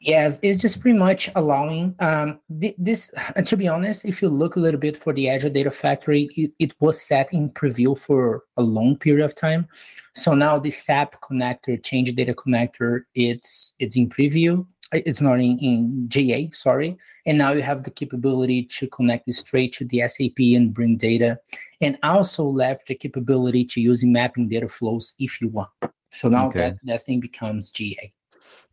[0.00, 3.10] Yes, it's just pretty much allowing um, th- this.
[3.34, 6.28] And to be honest, if you look a little bit for the Azure Data Factory,
[6.36, 9.66] it, it, was set in preview for a long period of time.
[10.14, 14.66] So now the SAP connector, Change Data Connector, it's it's in preview.
[14.92, 16.96] It's not in, in GA, sorry.
[17.26, 20.96] And now you have the capability to connect it straight to the SAP and bring
[20.96, 21.40] data,
[21.80, 25.70] and also leverage the capability to using mapping data flows if you want.
[26.10, 26.60] So now okay.
[26.60, 28.12] that, that thing becomes GA.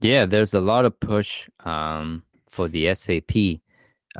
[0.03, 3.61] Yeah, there's a lot of push um, for the SAP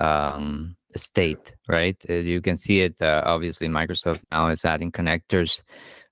[0.02, 1.98] um, state, right?
[2.08, 5.62] As you can see it, uh, obviously, Microsoft now is adding connectors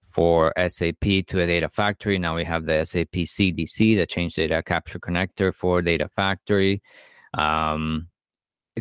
[0.03, 2.19] for SAP to a data factory.
[2.19, 6.81] Now we have the SAP CDC, the Change Data Capture Connector for Data Factory.
[7.33, 8.09] Um,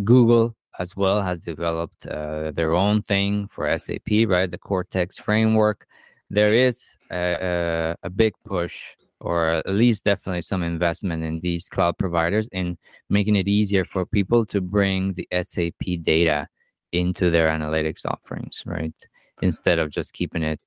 [0.02, 4.50] Google as well has developed uh, their own thing for SAP, right?
[4.50, 5.86] The Cortex framework.
[6.30, 11.68] There is a, a, a big push or at least definitely some investment in these
[11.68, 12.78] cloud providers in
[13.08, 16.48] making it easier for people to bring the SAP data
[16.92, 18.94] into their analytics offerings, right?
[19.42, 20.60] Instead of just keeping it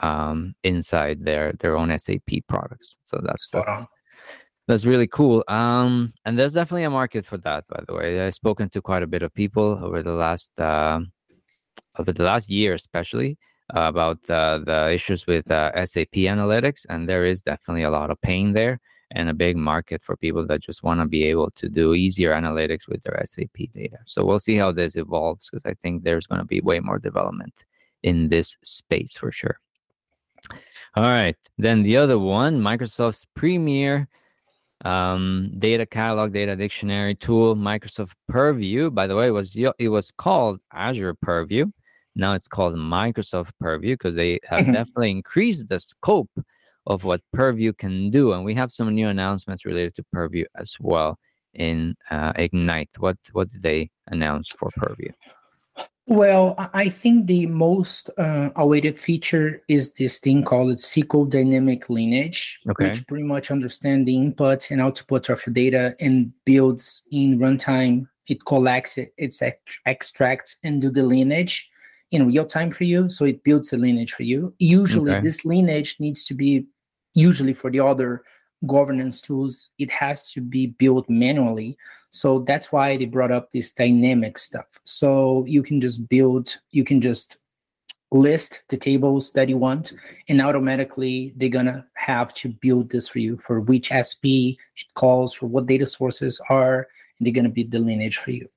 [0.00, 2.96] um, inside their their own SAP products.
[3.04, 3.86] So that's that's,
[4.68, 5.44] that's really cool.
[5.48, 8.20] Um, and there's definitely a market for that, by the way.
[8.20, 11.00] I've spoken to quite a bit of people over the last uh,
[11.98, 13.38] over the last year, especially
[13.70, 18.20] about uh, the issues with uh, SAP analytics, and there is definitely a lot of
[18.20, 18.80] pain there
[19.12, 22.32] and a big market for people that just want to be able to do easier
[22.32, 23.98] analytics with their SAP data.
[24.04, 26.98] So we'll see how this evolves because I think there's going to be way more
[26.98, 27.64] development
[28.02, 29.60] in this space for sure.
[30.96, 34.08] All right, then the other one, Microsoft's Premier
[34.84, 38.90] um, data catalog, data dictionary tool, Microsoft Purview.
[38.90, 41.66] By the way, it was it was called Azure Purview.
[42.16, 44.72] Now it's called Microsoft Purview because they have mm-hmm.
[44.72, 46.30] definitely increased the scope
[46.86, 50.76] of what Purview can do, and we have some new announcements related to Purview as
[50.80, 51.18] well
[51.52, 52.90] in uh, Ignite.
[52.98, 55.12] What what did they announce for Purview?
[56.08, 62.60] Well, I think the most uh, awaited feature is this thing called SQL Dynamic Lineage,
[62.70, 62.88] okay.
[62.88, 68.08] which pretty much understands the input and output of your data and builds in runtime.
[68.28, 69.34] It collects it, it
[69.84, 71.68] extracts and do the lineage
[72.12, 73.08] in real time for you.
[73.08, 74.54] So it builds a lineage for you.
[74.58, 75.20] Usually, okay.
[75.22, 76.66] this lineage needs to be
[77.14, 78.22] usually for the other
[78.66, 81.76] governance tools, it has to be built manually.
[82.10, 84.80] So that's why they brought up this dynamic stuff.
[84.84, 87.36] So you can just build, you can just
[88.12, 89.92] list the tables that you want,
[90.28, 95.34] and automatically they're gonna have to build this for you for which SP it calls,
[95.34, 96.88] for what data sources are,
[97.18, 98.48] and they're gonna build the lineage for you.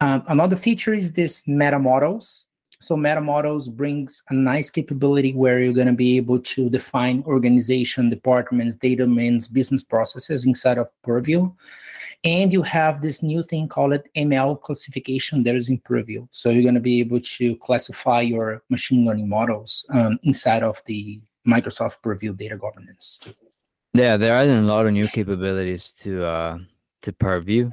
[0.00, 2.44] Um, another feature is this meta models.
[2.80, 7.24] So meta models brings a nice capability where you're going to be able to define
[7.26, 11.50] organization, departments, data domains, business processes inside of Purview.
[12.24, 16.26] And you have this new thing called ML classification that is in Purview.
[16.30, 20.82] So you're going to be able to classify your machine learning models um, inside of
[20.86, 23.26] the Microsoft Purview data governance.
[23.94, 26.58] Yeah, there are a lot of new capabilities to uh,
[27.02, 27.70] to Purview,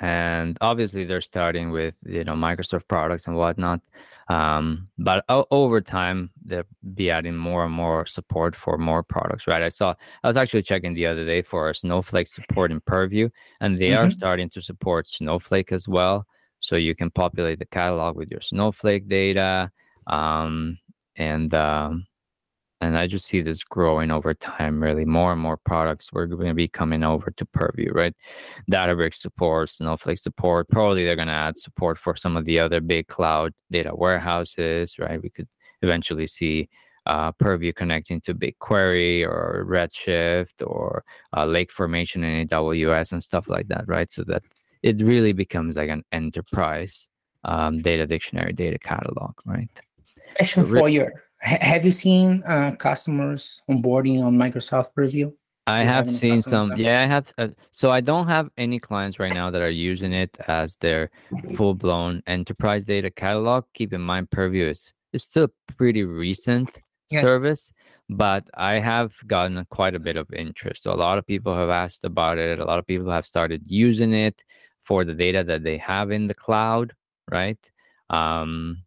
[0.00, 3.80] and obviously they're starting with you know Microsoft products and whatnot.
[4.28, 6.64] Um, but o- over time, they'll
[6.94, 9.62] be adding more and more support for more products, right?
[9.62, 13.78] I saw, I was actually checking the other day for Snowflake support in Purview, and
[13.78, 14.08] they mm-hmm.
[14.08, 16.26] are starting to support Snowflake as well.
[16.60, 19.70] So you can populate the catalog with your Snowflake data.
[20.08, 20.78] Um,
[21.16, 22.06] and um,
[22.80, 24.82] and I just see this growing over time.
[24.82, 28.14] Really, more and more products we're going to be coming over to Purview, right?
[28.70, 30.68] Databricks support, Snowflake support.
[30.68, 34.98] Probably they're going to add support for some of the other big cloud data warehouses,
[34.98, 35.22] right?
[35.22, 35.48] We could
[35.82, 36.68] eventually see
[37.06, 41.04] uh, Purview connecting to BigQuery or Redshift or
[41.36, 44.10] uh, Lake Formation in AWS and stuff like that, right?
[44.10, 44.42] So that
[44.82, 47.08] it really becomes like an enterprise
[47.44, 49.68] um, data dictionary, data catalog, right?
[50.36, 50.78] Question so, for
[51.40, 55.32] have you seen uh, customers onboarding on Microsoft Purview?
[55.68, 56.76] I have seen some.
[56.76, 57.32] Yeah, I have.
[57.36, 61.10] Uh, so I don't have any clients right now that are using it as their
[61.56, 63.64] full blown enterprise data catalog.
[63.74, 67.20] Keep in mind, Purview is, is still a pretty recent yeah.
[67.20, 67.72] service,
[68.08, 70.82] but I have gotten quite a bit of interest.
[70.82, 72.58] So a lot of people have asked about it.
[72.58, 74.42] A lot of people have started using it
[74.78, 76.94] for the data that they have in the cloud,
[77.30, 77.58] right?
[78.08, 78.84] Um,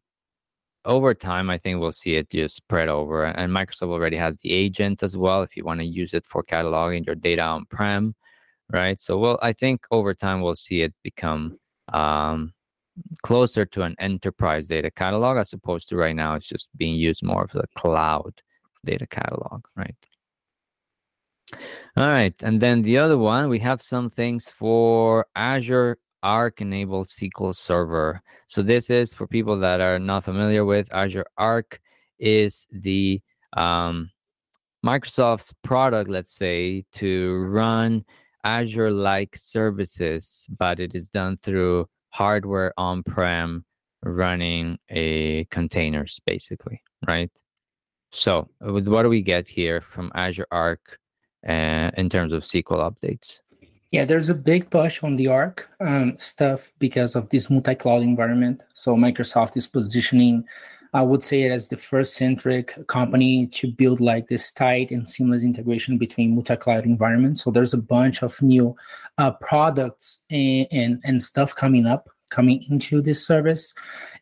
[0.86, 3.26] over time, I think we'll see it just spread over.
[3.26, 6.44] And Microsoft already has the agent as well if you want to use it for
[6.44, 8.16] cataloging your data on prem,
[8.72, 9.00] right?
[9.00, 11.60] So, well, I think over time we'll see it become
[11.94, 12.54] um,
[13.24, 17.24] closer to an enterprise data catalog as opposed to right now it's just being used
[17.24, 18.42] more for the cloud
[18.86, 19.96] data catalog, right?
[21.98, 27.08] All right, and then the other one, we have some things for Azure Arc enabled
[27.08, 28.22] SQL Server.
[28.48, 31.80] So this is for people that are not familiar with Azure Arc
[32.20, 33.22] is the
[33.54, 34.12] um,
[34.86, 38.06] Microsoft's product, let's say, to run
[38.44, 43.64] Azure-like services, but it is done through hardware on-prem
[44.04, 47.32] running a containers, basically, right?
[48.12, 50.98] So what do we get here from Azure Arc
[51.48, 53.40] uh, in terms of SQL updates?
[53.92, 58.62] Yeah, there's a big push on the Arc um, stuff because of this multi-cloud environment.
[58.74, 60.46] So Microsoft is positioning,
[60.94, 65.08] I would say, it as the first centric company to build like this tight and
[65.08, 67.44] seamless integration between multi-cloud environments.
[67.44, 68.74] So there's a bunch of new
[69.18, 73.76] uh, products and, and and stuff coming up coming into this service.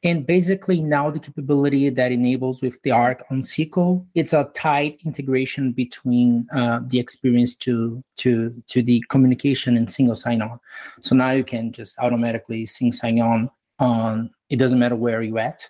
[0.03, 4.99] And basically now the capability that enables with the Arc on SQL, it's a tight
[5.05, 10.59] integration between uh, the experience to to to the communication and single sign-on.
[11.01, 15.39] So now you can just automatically sync sign on on it doesn't matter where you're
[15.39, 15.69] at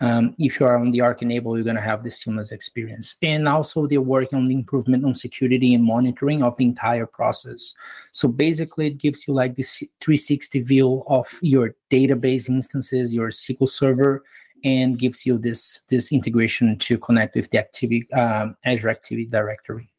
[0.00, 3.16] um, if you are on the Arc Enable, you're going to have this seamless experience.
[3.22, 7.74] And also, they're working on the improvement on security and monitoring of the entire process.
[8.12, 13.68] So basically, it gives you like this 360 view of your database instances, your SQL
[13.68, 14.22] Server,
[14.64, 19.90] and gives you this this integration to connect with the activity um, Azure Active Directory.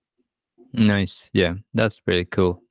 [0.74, 2.62] Nice, yeah, that's pretty cool.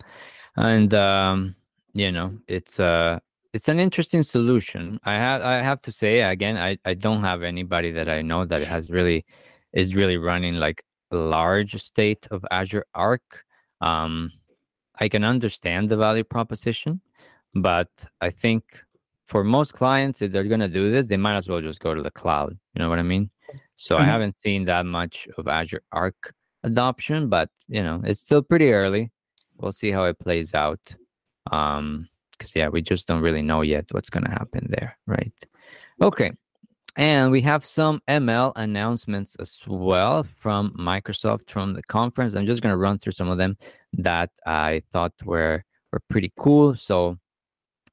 [0.57, 1.57] And um,
[1.93, 3.18] you know, it's uh
[3.59, 5.00] it's an interesting solution.
[5.02, 8.44] I have I have to say again, I, I don't have anybody that I know
[8.44, 9.26] that has really
[9.72, 13.26] is really running like a large state of Azure Arc.
[13.80, 14.30] Um,
[15.00, 17.00] I can understand the value proposition,
[17.52, 17.90] but
[18.20, 18.62] I think
[19.26, 21.94] for most clients, if they're going to do this, they might as well just go
[21.96, 22.56] to the cloud.
[22.74, 23.28] You know what I mean?
[23.74, 24.04] So mm-hmm.
[24.04, 26.32] I haven't seen that much of Azure Arc
[26.62, 29.11] adoption, but you know, it's still pretty early.
[29.56, 30.94] We'll see how it plays out.
[31.50, 32.09] Um,
[32.39, 35.32] because yeah, we just don't really know yet what's going to happen there, right?
[36.01, 36.32] Okay.
[36.97, 42.34] And we have some ML announcements as well from Microsoft from the conference.
[42.34, 43.57] I'm just going to run through some of them
[43.93, 46.74] that I thought were were pretty cool.
[46.76, 47.16] So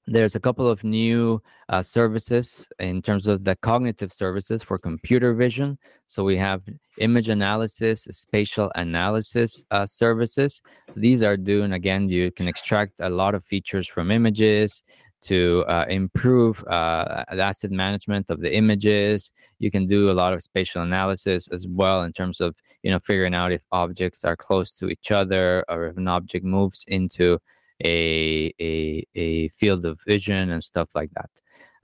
[0.07, 5.33] there's a couple of new uh, services in terms of the cognitive services for computer
[5.33, 5.77] vision.
[6.05, 6.61] So we have
[6.99, 10.61] image analysis, spatial analysis uh, services.
[10.91, 14.83] So these are doing again, you can extract a lot of features from images
[15.23, 19.31] to uh, improve uh, asset management of the images.
[19.57, 22.99] You can do a lot of spatial analysis as well in terms of you know
[22.99, 27.39] figuring out if objects are close to each other or if an object moves into
[27.83, 31.29] a, a, a field of vision and stuff like that.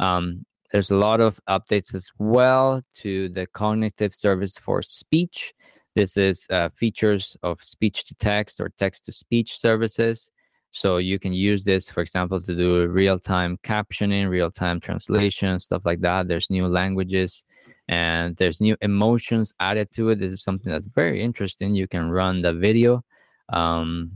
[0.06, 5.54] Um, there's a lot of updates as well to the cognitive service for speech.
[5.96, 10.32] This is uh, features of speech to text or text to speech services.
[10.72, 15.60] So you can use this, for example, to do real time captioning, real time translation,
[15.60, 16.30] stuff like that.
[16.30, 17.44] There's new languages
[17.90, 20.20] and there's new emotions added to it.
[20.20, 21.76] This is something that's very interesting.
[21.76, 23.04] You can run the video
[23.52, 24.12] um,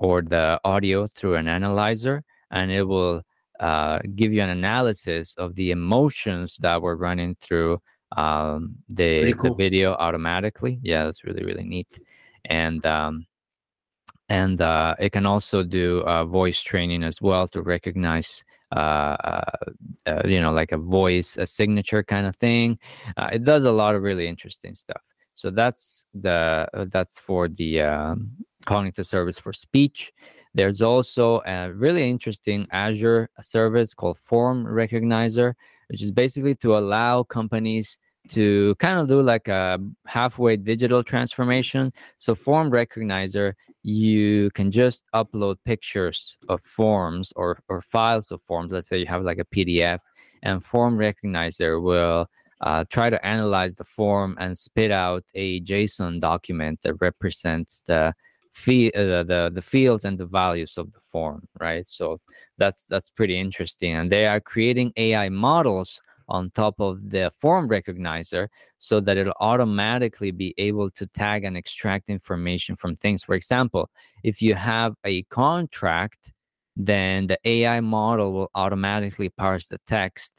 [0.00, 3.22] or the audio through an analyzer, and it will
[3.60, 7.80] uh, give you an analysis of the emotions that were running through
[8.16, 9.50] um, the, cool.
[9.50, 10.80] the video automatically.
[10.82, 12.00] Yeah, that's really really neat,
[12.46, 13.26] and um,
[14.28, 18.42] and uh, it can also do uh, voice training as well to recognize
[18.74, 19.42] uh, uh,
[20.06, 22.78] uh, you know like a voice a signature kind of thing
[23.16, 25.02] uh, it does a lot of really interesting stuff
[25.34, 28.30] so that's the uh, that's for the um,
[28.66, 30.12] cognitive service for speech.
[30.54, 35.54] There's also a really interesting Azure service called Form Recognizer,
[35.88, 37.98] which is basically to allow companies
[38.28, 41.92] to kind of do like a halfway digital transformation.
[42.18, 48.72] So, Form Recognizer, you can just upload pictures of forms or, or files of forms.
[48.72, 50.00] Let's say you have like a PDF,
[50.42, 52.26] and Form Recognizer will
[52.60, 58.14] uh, try to analyze the form and spit out a JSON document that represents the
[58.64, 61.88] fee uh, the the fields and the values of the form right?
[61.88, 62.20] So
[62.58, 63.92] that's that's pretty interesting.
[63.96, 68.48] And they are creating ai models on top of the form recognizer
[68.78, 73.22] so that it'll automatically be able to tag and extract information from things.
[73.24, 73.84] For example
[74.22, 76.32] if you have a contract
[76.76, 80.32] then the ai model will automatically parse the text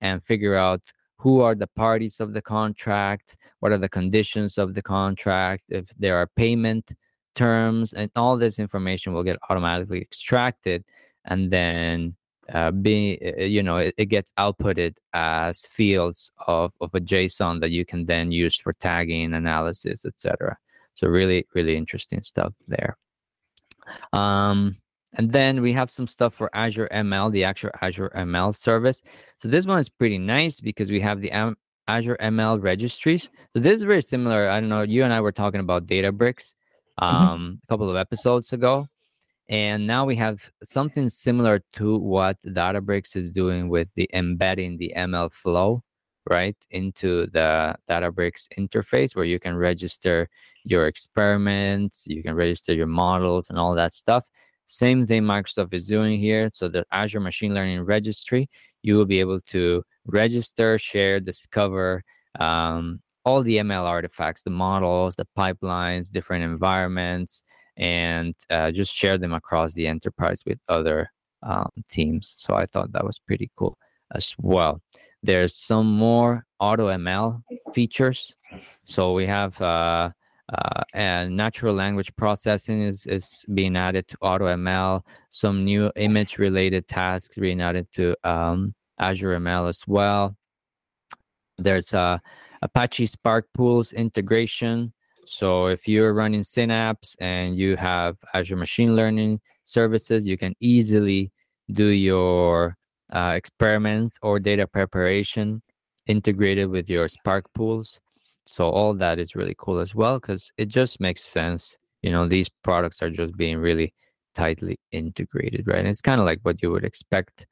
[0.00, 0.82] and figure out
[1.18, 5.86] who are the parties of the contract what are the conditions of the contract if
[5.98, 6.92] there are payment
[7.34, 10.84] terms and all this information will get automatically extracted
[11.24, 12.14] and then
[12.52, 17.60] uh, be uh, you know it, it, gets outputted as fields of, of a json
[17.60, 20.56] that you can then use for tagging analysis etc
[21.00, 22.96] so really really interesting stuff there.
[24.12, 24.76] Um
[25.14, 29.02] and then we have some stuff for azure ml the actual azure ml service.
[29.38, 31.56] So this one is pretty nice because we have the M-
[31.88, 33.30] azure ml registries.
[33.54, 34.48] So this is very similar.
[34.48, 36.54] I don't know you and i were talking about databricks.
[37.00, 37.54] Um, mm-hmm.
[37.64, 38.86] a couple of episodes ago.
[39.48, 44.92] And now we have something similar to what Databricks is doing with the embedding the
[44.96, 45.80] MLflow
[46.28, 50.28] right into the Databricks interface where you can register
[50.64, 54.24] your experiments, you can register your models and all that stuff.
[54.66, 56.50] Same thing Microsoft is doing here.
[56.52, 58.48] So the Azure Machine Learning Registry,
[58.82, 62.04] you will be able to register, share, discover
[62.38, 67.44] um, all the ML artifacts, the models, the pipelines, different environments,
[67.76, 71.12] and uh, just share them across the enterprise with other
[71.44, 72.34] um, teams.
[72.36, 73.78] So I thought that was pretty cool
[74.12, 74.82] as well.
[75.22, 77.40] There's some more auto ML
[77.72, 78.34] features.
[78.84, 80.10] So we have uh,
[80.52, 85.02] uh, and natural language processing is, is being added to auto ML.
[85.28, 90.36] Some new image related tasks being added to um, Azure ML as well.
[91.58, 92.18] There's a uh,
[92.62, 94.92] Apache Spark Pools integration.
[95.26, 101.30] So if you're running Synapse and you have Azure Machine Learning services, you can easily
[101.72, 102.76] do your
[103.12, 105.62] uh, experiments or data preparation
[106.06, 108.00] integrated with your Spark pools.
[108.46, 111.76] So all that is really cool as well because it just makes sense.
[112.02, 113.94] You know, these products are just being really
[114.34, 115.78] tightly integrated, right?
[115.78, 117.46] And it's kind of like what you would expect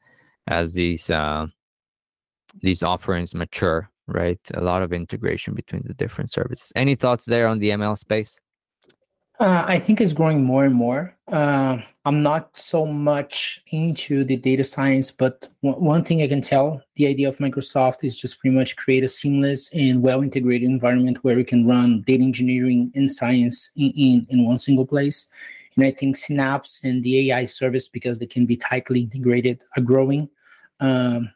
[0.49, 1.47] as these uh,
[2.63, 4.41] these offerings mature right?
[4.55, 6.73] A lot of integration between the different services.
[6.75, 8.39] Any thoughts there on the ML space?
[9.39, 11.17] Uh, I think it's growing more and more.
[11.29, 16.41] Uh, I'm not so much into the data science, but w- one thing I can
[16.41, 20.69] tell the idea of Microsoft is just pretty much create a seamless and well integrated
[20.69, 25.29] environment where we can run data engineering and science in, in, in one single place.
[25.77, 29.83] And I think Synapse and the AI service, because they can be tightly integrated, are
[29.83, 30.29] growing.
[30.81, 31.31] Um,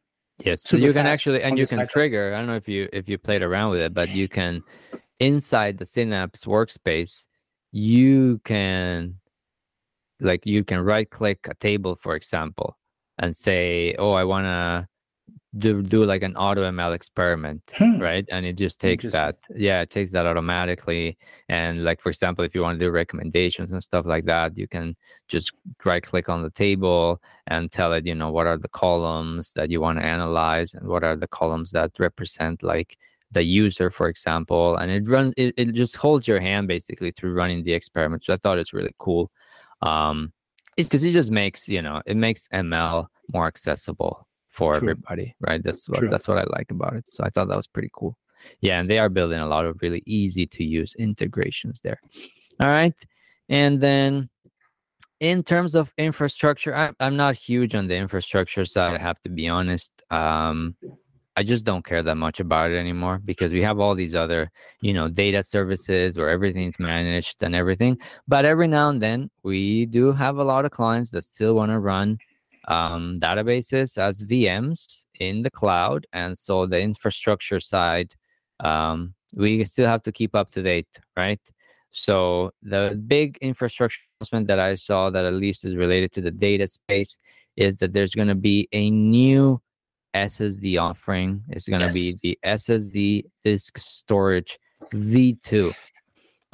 [0.45, 2.35] yes, so you can actually, and you can trigger.
[2.35, 4.63] I don't know if you if you played around with it, but you can
[5.19, 7.27] inside the Synapse workspace
[7.73, 9.19] you can
[10.21, 12.79] like you can right click a table for example
[13.19, 14.87] and say oh i want to
[15.59, 17.99] do, do like an auto ml experiment hmm.
[17.99, 21.19] right and it just takes that yeah it takes that automatically
[21.51, 24.67] and like for example if you want to do recommendations and stuff like that you
[24.67, 24.97] can
[25.29, 25.53] just
[25.85, 29.71] right click on the table and tell it you know what are the columns that
[29.71, 32.97] you want to analyze and what are the columns that represent like
[33.33, 37.33] the user, for example, and it runs it, it just holds your hand basically through
[37.33, 38.25] running the experiment.
[38.25, 39.31] So I thought it's really cool.
[39.81, 40.33] Um
[40.77, 44.91] it's because it just makes, you know, it makes ML more accessible for True.
[44.91, 45.63] everybody, right?
[45.63, 46.09] That's what True.
[46.09, 47.05] that's what I like about it.
[47.09, 48.17] So I thought that was pretty cool.
[48.61, 52.01] Yeah, and they are building a lot of really easy to use integrations there.
[52.61, 52.95] All right.
[53.49, 54.29] And then
[55.21, 58.95] in terms of infrastructure, I, I'm not huge on the infrastructure side.
[58.95, 59.91] I have to be honest.
[60.11, 60.77] Um,
[61.35, 64.51] I just don't care that much about it anymore because we have all these other,
[64.83, 67.97] you know, data services where everything's managed and everything.
[68.29, 71.73] But every now and then, we do have a lot of clients that still want
[71.73, 72.19] to run
[72.69, 78.15] um, databases as VMs in the cloud, and so the infrastructure side,
[78.61, 81.41] um, we still have to keep up to date, right?
[81.91, 86.31] So the big infrastructure announcement that I saw that at least is related to the
[86.31, 87.19] data space
[87.57, 89.61] is that there's going to be a new
[90.15, 91.95] SSD offering It's going to yes.
[91.95, 94.59] be the SSD disk storage
[94.93, 95.75] V2.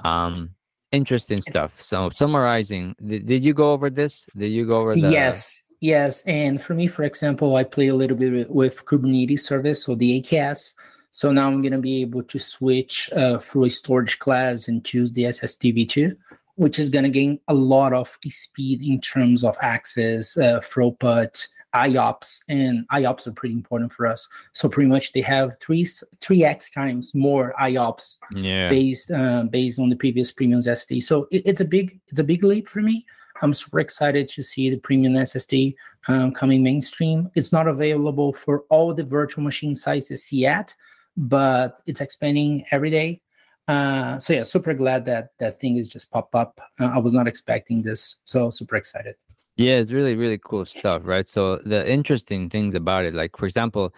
[0.05, 0.51] Um,
[0.93, 1.83] interesting stuff.
[1.83, 4.27] So, summarizing, did, did you go over this?
[4.37, 5.11] Did you go over the?
[5.11, 6.23] Yes, yes.
[6.23, 10.21] And for me, for example, I play a little bit with Kubernetes service, so the
[10.21, 10.73] AKS.
[11.11, 14.85] So now I'm going to be able to switch uh, through a storage class and
[14.85, 16.17] choose the SSD V2,
[16.57, 21.47] which is going to gain a lot of speed in terms of access, uh, throughput,
[21.75, 24.29] IOPS, and IOPS are pretty important for us.
[24.53, 25.87] So pretty much they have three
[26.21, 28.69] three x times more IOPS yeah.
[28.69, 31.03] based uh, based on the previous premium SSD.
[31.03, 33.07] So it, it's a big it's a big leap for me.
[33.43, 35.75] I'm super excited to see the premium SSD
[36.09, 37.31] um, coming mainstream.
[37.35, 40.75] It's not available for all the virtual machine sizes yet,
[41.17, 43.21] but it's expanding every day.
[43.69, 46.59] Uh, so yeah, super glad that that thing is just pop up.
[46.81, 49.15] Uh, I was not expecting this, so super excited.
[49.57, 51.27] Yeah, it's really, really cool stuff, right?
[51.27, 53.93] So the interesting things about it, like for example,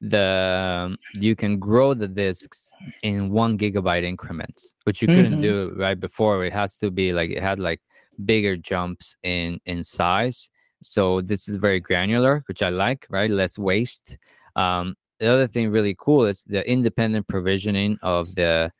[0.00, 2.70] the um, you can grow the disks
[3.02, 5.40] in one gigabyte increments, which you couldn't mm-hmm.
[5.40, 6.44] do right before.
[6.44, 7.80] It has to be like it had like
[8.24, 10.50] bigger jumps in in size.
[10.82, 13.30] So this is very granular, which I like, right?
[13.30, 14.16] Less waste.
[14.54, 18.70] Um, the other thing really cool is the independent provisioning of the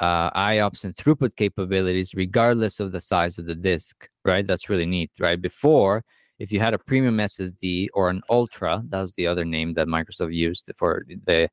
[0.00, 4.46] uh, IOPS and throughput capabilities, regardless of the size of the disk, right?
[4.46, 5.40] That's really neat, right?
[5.40, 6.04] Before,
[6.38, 9.88] if you had a premium SSD or an Ultra, that was the other name that
[9.88, 11.48] Microsoft used for the,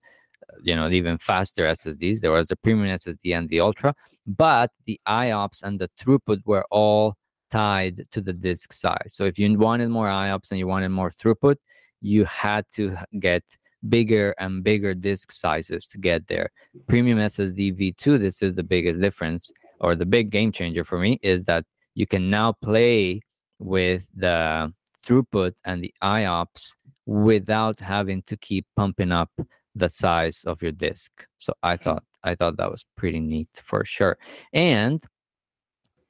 [0.62, 2.20] you know, even faster SSDs.
[2.20, 3.96] There was a premium SSD and the Ultra,
[4.28, 7.16] but the IOPS and the throughput were all
[7.56, 9.12] tied to the disk size.
[9.18, 11.58] So if you wanted more IOPS and you wanted more throughput,
[12.02, 13.44] you had to get
[13.88, 16.50] bigger and bigger disk sizes to get there.
[16.88, 21.20] Premium SSD V2, this is the biggest difference or the big game changer for me
[21.22, 23.22] is that you can now play
[23.60, 24.74] with the
[25.06, 26.64] throughput and the IOPS
[27.06, 29.32] without having to keep pumping up
[29.76, 31.12] the size of your disk.
[31.38, 34.18] So I thought I thought that was pretty neat for sure.
[34.52, 35.04] And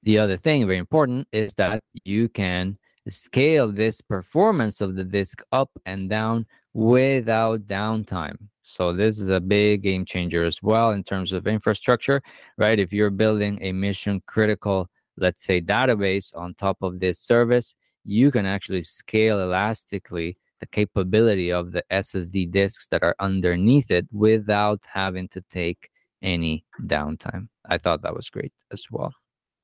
[0.06, 2.78] the other thing very important is that you can
[3.10, 8.38] scale this performance of the disk up and down without downtime.
[8.62, 12.22] So this is a big game changer as well in terms of infrastructure,
[12.58, 12.80] right?
[12.80, 18.32] If you're building a mission critical, let's say database on top of this service, you
[18.32, 24.82] can actually scale elastically the capability of the SSD disks that are underneath it without
[24.88, 25.90] having to take
[26.22, 27.48] any downtime.
[27.66, 29.14] I thought that was great as well.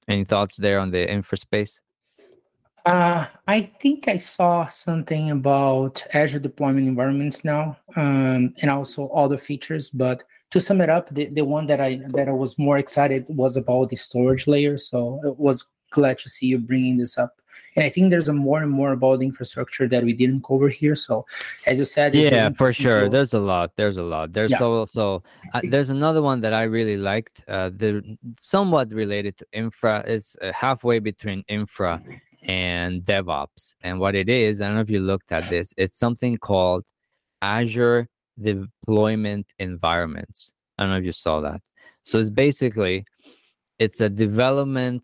[0.08, 1.82] Any thoughts there on the infra space?
[2.86, 9.38] Uh, I think I saw something about Azure deployment environments now, um, and also other
[9.38, 9.92] features.
[9.92, 13.28] But to sum it up, the, the one that I that I was more excited
[13.30, 14.78] was about the storage layer.
[14.78, 17.42] So it was glad to see you bringing this up.
[17.76, 20.96] And I think there's a more and more about infrastructure that we didn't cover here.
[20.96, 21.26] So,
[21.66, 23.08] as you said, yeah, for sure.
[23.08, 23.72] There's a lot.
[23.78, 24.34] There's a lot.
[24.34, 24.62] There's yeah.
[24.62, 25.24] also
[25.54, 27.44] uh, there's another one that I really liked.
[27.48, 32.02] Uh, the somewhat related to infra is uh, halfway between infra
[32.44, 33.76] and DevOps.
[33.82, 35.74] And what it is, I don't know if you looked at this.
[35.78, 36.84] It's something called
[37.42, 38.08] Azure
[38.42, 40.54] Deployment Environments.
[40.78, 41.62] I don't know if you saw that.
[42.04, 43.06] So it's basically
[43.80, 45.04] it's a development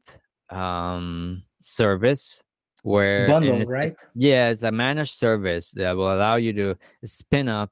[0.50, 2.42] um, service
[2.84, 3.96] where bundle, right?
[4.16, 6.76] Yeah, it's a managed service that will allow you to
[7.06, 7.72] spin up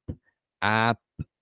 [0.62, 0.98] app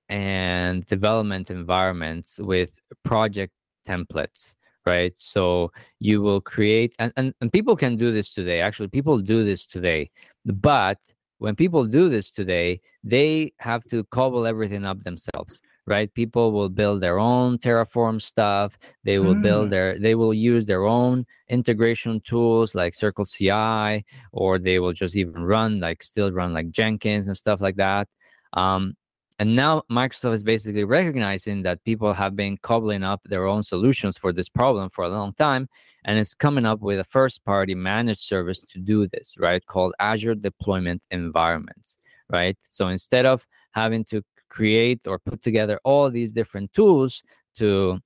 [0.10, 3.54] and development environments with project
[3.88, 4.56] templates
[4.86, 9.18] right so you will create and, and, and people can do this today actually people
[9.20, 10.10] do this today
[10.46, 10.98] but
[11.38, 16.14] when people do this today they have to cobble everything up themselves right?
[16.14, 18.78] People will build their own terraform stuff.
[19.04, 19.42] They will mm.
[19.42, 24.94] build their they will use their own integration tools like circle ci or they will
[24.94, 28.08] just even run like still run like jenkins and stuff like that.
[28.54, 28.96] Um,
[29.40, 34.18] and now microsoft is basically recognizing that people have been cobbling up their own solutions
[34.18, 35.68] for this problem for a long time
[36.06, 39.66] and it's coming up with a first party managed service to do this right?
[39.66, 41.98] Called azure deployment environments
[42.30, 42.58] right?
[42.70, 44.24] So instead of having to
[44.58, 47.24] create or put together all these different tools
[47.58, 48.00] to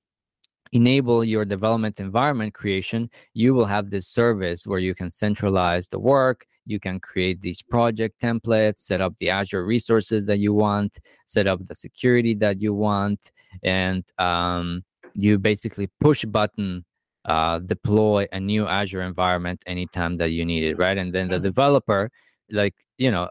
[0.72, 6.00] enable your development environment creation, you will have this service where you can centralize the
[6.00, 6.46] work.
[6.66, 11.48] You can create these project templates, set up the Azure resources that you want, set
[11.48, 13.32] up the security that you want,
[13.64, 14.84] and um,
[15.14, 16.84] you basically push button
[17.26, 20.98] uh, deploy a new Azure environment anytime that you need it, right?
[20.98, 21.44] And then the mm-hmm.
[21.44, 22.10] developer,
[22.52, 23.30] like you know,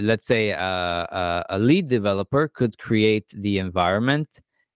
[0.00, 4.28] let's say a, a, a, lead developer could create the environment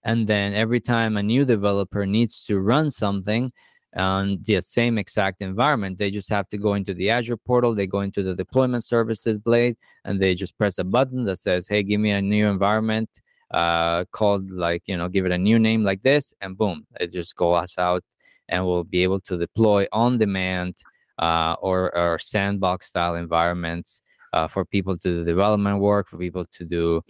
[0.05, 3.53] and then every time a new developer needs to run something
[3.97, 7.87] on the same exact environment they just have to go into the azure portal they
[7.87, 11.83] go into the deployment services blade and they just press a button that says hey
[11.83, 13.09] give me a new environment
[13.51, 17.13] uh, called like you know give it a new name like this and boom it
[17.13, 18.05] just goes out
[18.49, 20.77] and we'll be able to deploy on demand
[21.19, 24.03] uh, or, or sandbox style environments
[24.33, 27.03] uh, for people to do development work, for people to do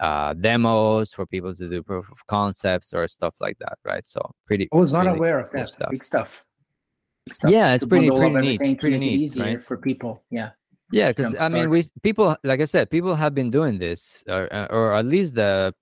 [0.00, 4.06] uh, demos, for people to do proof of concepts or stuff like that, right?
[4.06, 4.68] So pretty.
[4.72, 5.68] I was not aware of that.
[5.68, 5.90] Stuff.
[5.90, 6.44] Big stuff.
[7.26, 7.50] Big stuff.
[7.50, 8.78] Yeah, it's pretty pretty neat.
[8.78, 9.62] Pretty neat, right?
[9.62, 10.50] For people, yeah.
[10.90, 14.48] Yeah, because I mean, we people like I said, people have been doing this, or
[14.70, 15.74] or at least the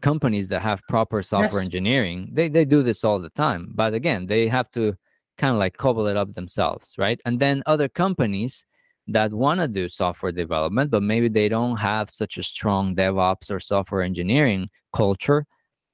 [0.00, 1.66] companies that have proper software yes.
[1.66, 3.72] engineering, they they do this all the time.
[3.74, 4.96] But again, they have to
[5.38, 7.20] kind of like cobble it up themselves, right?
[7.24, 8.66] And then other companies
[9.12, 13.50] that want to do software development, but maybe they don't have such a strong DevOps
[13.50, 15.44] or software engineering culture,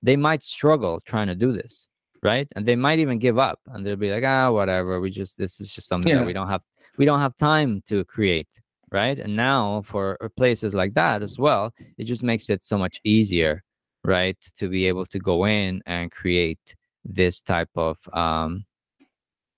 [0.02, 1.88] they might struggle trying to do this,
[2.22, 2.46] right?
[2.54, 5.00] And they might even give up and they'll be like, ah, whatever.
[5.00, 6.18] We just this is just something yeah.
[6.18, 6.62] that we don't have
[6.98, 8.48] we don't have time to create,
[8.90, 9.18] right?
[9.18, 13.62] And now for places like that as well, it just makes it so much easier,
[14.04, 18.64] right, to be able to go in and create this type of um,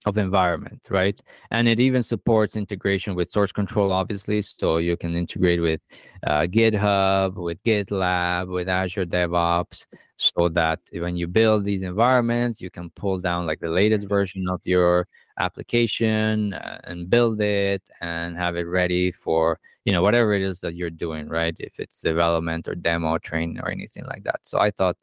[0.08, 1.20] of environment, right?
[1.50, 4.40] And it even supports integration with source control, obviously.
[4.42, 5.80] So you can integrate with
[6.26, 9.86] uh, GitHub, with GitLab, with Azure DevOps,
[10.16, 14.48] so that when you build these environments, you can pull down like the latest version
[14.48, 15.06] of your
[15.38, 20.60] application uh, and build it and have it ready for you know whatever it is
[20.60, 21.56] that you're doing, right?
[21.58, 24.40] If it's development or demo, training, or anything like that.
[24.42, 24.96] So I thought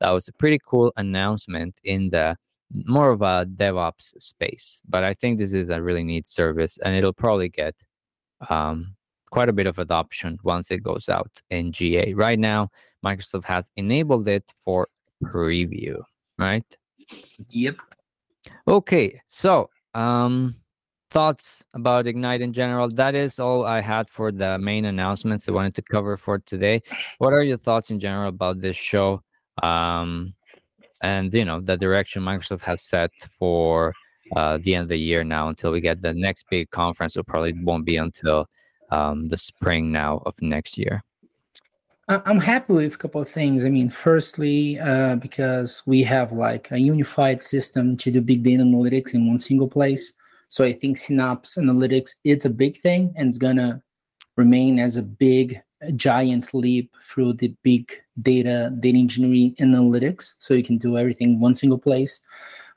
[0.00, 2.36] that was a pretty cool announcement in the
[2.72, 4.82] more of a DevOps space.
[4.88, 7.74] But I think this is a really neat service, and it'll probably get
[8.48, 8.94] um,
[9.30, 12.14] quite a bit of adoption once it goes out in GA.
[12.14, 12.70] Right now,
[13.04, 14.88] Microsoft has enabled it for
[15.24, 16.00] preview,
[16.38, 16.64] right?
[17.50, 17.76] Yep.
[18.66, 20.56] Okay, so um,
[21.10, 22.88] thoughts about Ignite in general.
[22.88, 26.82] That is all I had for the main announcements I wanted to cover for today.
[27.18, 29.22] What are your thoughts in general about this show?
[29.62, 30.34] Um,
[31.02, 33.94] and you know the direction Microsoft has set for
[34.36, 37.16] uh, the end of the year now until we get the next big conference.
[37.16, 38.46] It probably won't be until
[38.90, 41.02] um, the spring now of next year.
[42.10, 43.66] I'm happy with a couple of things.
[43.66, 48.62] I mean, firstly, uh, because we have like a unified system to do big data
[48.62, 50.14] analytics in one single place.
[50.48, 53.82] So I think Synapse Analytics is a big thing and it's gonna
[54.38, 60.34] remain as a big a giant leap through the big data, data engineering analytics.
[60.38, 62.20] So you can do everything in one single place.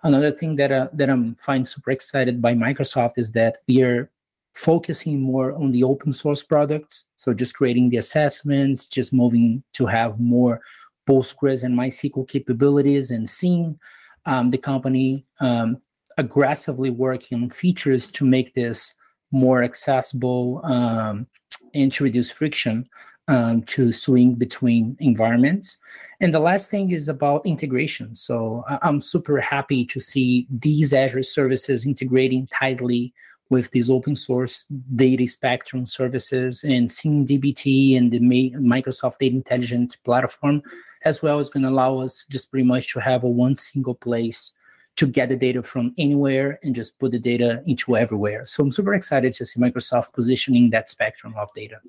[0.04, 4.10] Another thing that uh, that I'm find super excited by Microsoft is that we are
[4.54, 7.06] focusing more on the open source products.
[7.18, 10.62] So just creating the assessments, just moving to have more
[11.08, 13.80] Postgres and MySQL capabilities, and seeing
[14.26, 15.82] um, the company um,
[16.18, 18.94] aggressively working on features to make this
[19.32, 21.28] more accessible um,
[21.74, 22.88] and to reduce friction
[23.28, 25.78] um, to swing between environments.
[26.20, 28.14] And the last thing is about integration.
[28.14, 33.14] So I'm super happy to see these Azure services integrating tightly
[33.50, 34.66] with these open source
[34.96, 40.64] data spectrum services and seeing DBT and the Microsoft Data Intelligence platform
[41.04, 43.96] as well is going to allow us just pretty much to have a one single
[43.96, 44.54] place
[44.98, 48.46] to get the data from anywhere and just put the data into everywhere.
[48.46, 51.80] So I'm super excited to see Microsoft positioning that spectrum of data.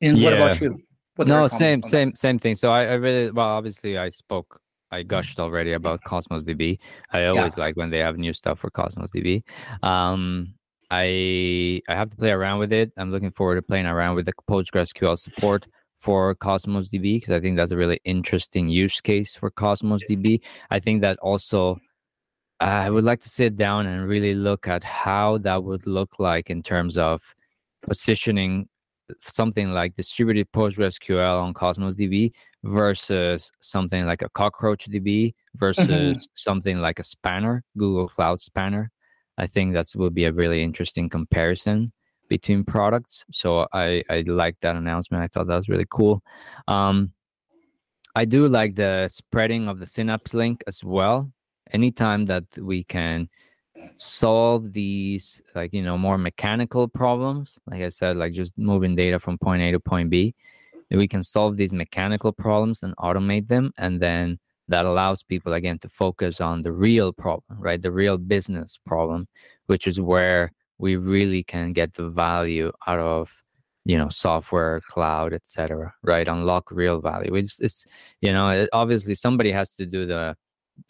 [0.00, 0.30] And yeah.
[0.30, 0.78] what about you?
[1.16, 2.18] What no, same, same, that?
[2.18, 2.56] same thing.
[2.56, 4.60] So I, I really, well, obviously I spoke,
[4.90, 6.78] I gushed already about Cosmos DB.
[7.12, 7.64] I always yeah.
[7.64, 9.42] like when they have new stuff for Cosmos DB.
[9.82, 10.54] Um,
[10.90, 12.92] I I have to play around with it.
[12.96, 15.66] I'm looking forward to playing around with the PostgreSQL support
[15.96, 20.40] for Cosmos DB because I think that's a really interesting use case for Cosmos DB.
[20.70, 21.78] I think that also
[22.60, 26.50] I would like to sit down and really look at how that would look like
[26.50, 27.22] in terms of
[27.82, 28.68] positioning
[29.20, 32.32] something like distributed PostgreSQL on Cosmos DB
[32.62, 36.18] versus something like a CockroachDB versus mm-hmm.
[36.34, 38.90] something like a Spanner, Google Cloud Spanner.
[39.36, 41.92] I think that would be a really interesting comparison
[42.28, 43.24] between products.
[43.30, 45.22] So I I like that announcement.
[45.22, 46.22] I thought that was really cool.
[46.68, 47.12] Um,
[48.14, 51.32] I do like the spreading of the Synapse link as well.
[51.72, 53.28] Anytime that we can
[53.96, 59.18] solve these like you know more mechanical problems, like I said, like just moving data
[59.18, 60.34] from point A to point B,
[60.90, 64.38] we can solve these mechanical problems and automate them, and then
[64.68, 67.80] that allows people again to focus on the real problem right?
[67.80, 69.28] The real business problem
[69.66, 73.42] which is where we really can get the value out of
[73.84, 76.26] you know software cloud etc right?
[76.28, 77.34] Unlock real value.
[77.34, 77.86] It's, it's
[78.20, 80.36] you know it, obviously somebody has to do the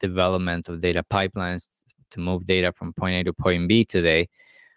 [0.00, 1.68] development of data pipelines
[2.10, 4.28] to move data from point a to point b today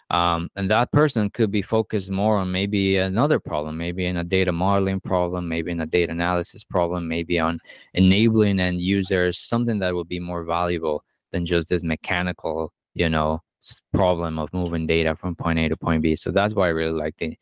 [0.10, 4.24] um, and that person could be focused more on maybe another problem, maybe in a
[4.24, 7.60] data modeling problem, maybe in a data analysis problem, maybe on
[7.94, 13.42] enabling end users, something that would be more valuable than just this mechanical, you know,
[13.92, 16.16] problem of moving data from point A to point B.
[16.16, 17.38] So that's why I really like the,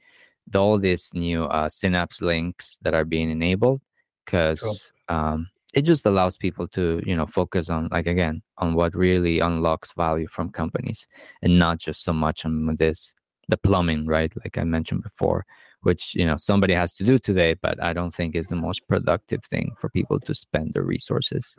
[0.48, 3.82] the all these new uh, Synapse links that are being enabled
[4.26, 4.78] because cool.
[5.08, 9.40] um, it just allows people to you know focus on like again on what really
[9.40, 11.08] unlocks value from companies
[11.44, 13.14] and not just so much on this
[13.50, 15.46] the plumbing right like i mentioned before
[15.82, 18.88] which you know somebody has to do today but i don't think is the most
[18.88, 21.58] productive thing for people to spend their resources.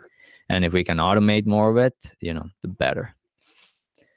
[0.48, 3.14] And if we can automate more of it you know the better.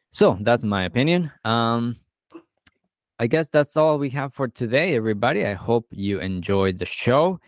[0.09, 1.31] So that's my opinion.
[1.43, 1.97] Um
[3.19, 5.45] i guess that's all we have for today everybody.
[5.45, 7.39] I hope you enjoyed the show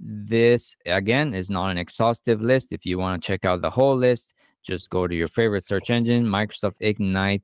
[0.00, 2.72] this again is not an exhaustive list.
[2.72, 5.90] If you want to check out the whole list, just go to your favorite search
[5.90, 7.42] engine, Microsoft Ignite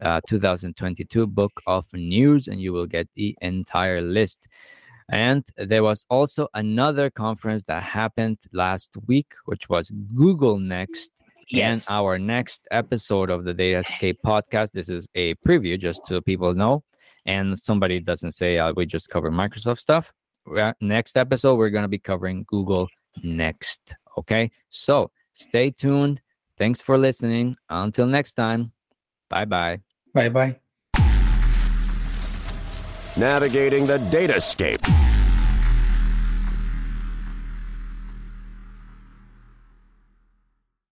[0.00, 4.46] uh, 2022 book of news, and you will get the entire list.
[5.10, 11.12] And there was also another conference that happened last week, which was Google Next.
[11.48, 11.88] Yes.
[11.88, 16.20] And our next episode of the Data Datascape podcast, this is a preview just so
[16.20, 16.82] people know.
[17.24, 20.12] And somebody doesn't say uh, we just cover Microsoft stuff
[20.80, 22.88] next episode, we're going to be covering Google
[23.22, 23.94] Next.
[24.16, 24.50] Okay.
[24.68, 26.20] So stay tuned.
[26.56, 27.56] Thanks for listening.
[27.68, 28.72] Until next time,
[29.28, 29.80] bye bye.
[30.12, 30.56] Bye bye.
[33.16, 35.07] Navigating the datascape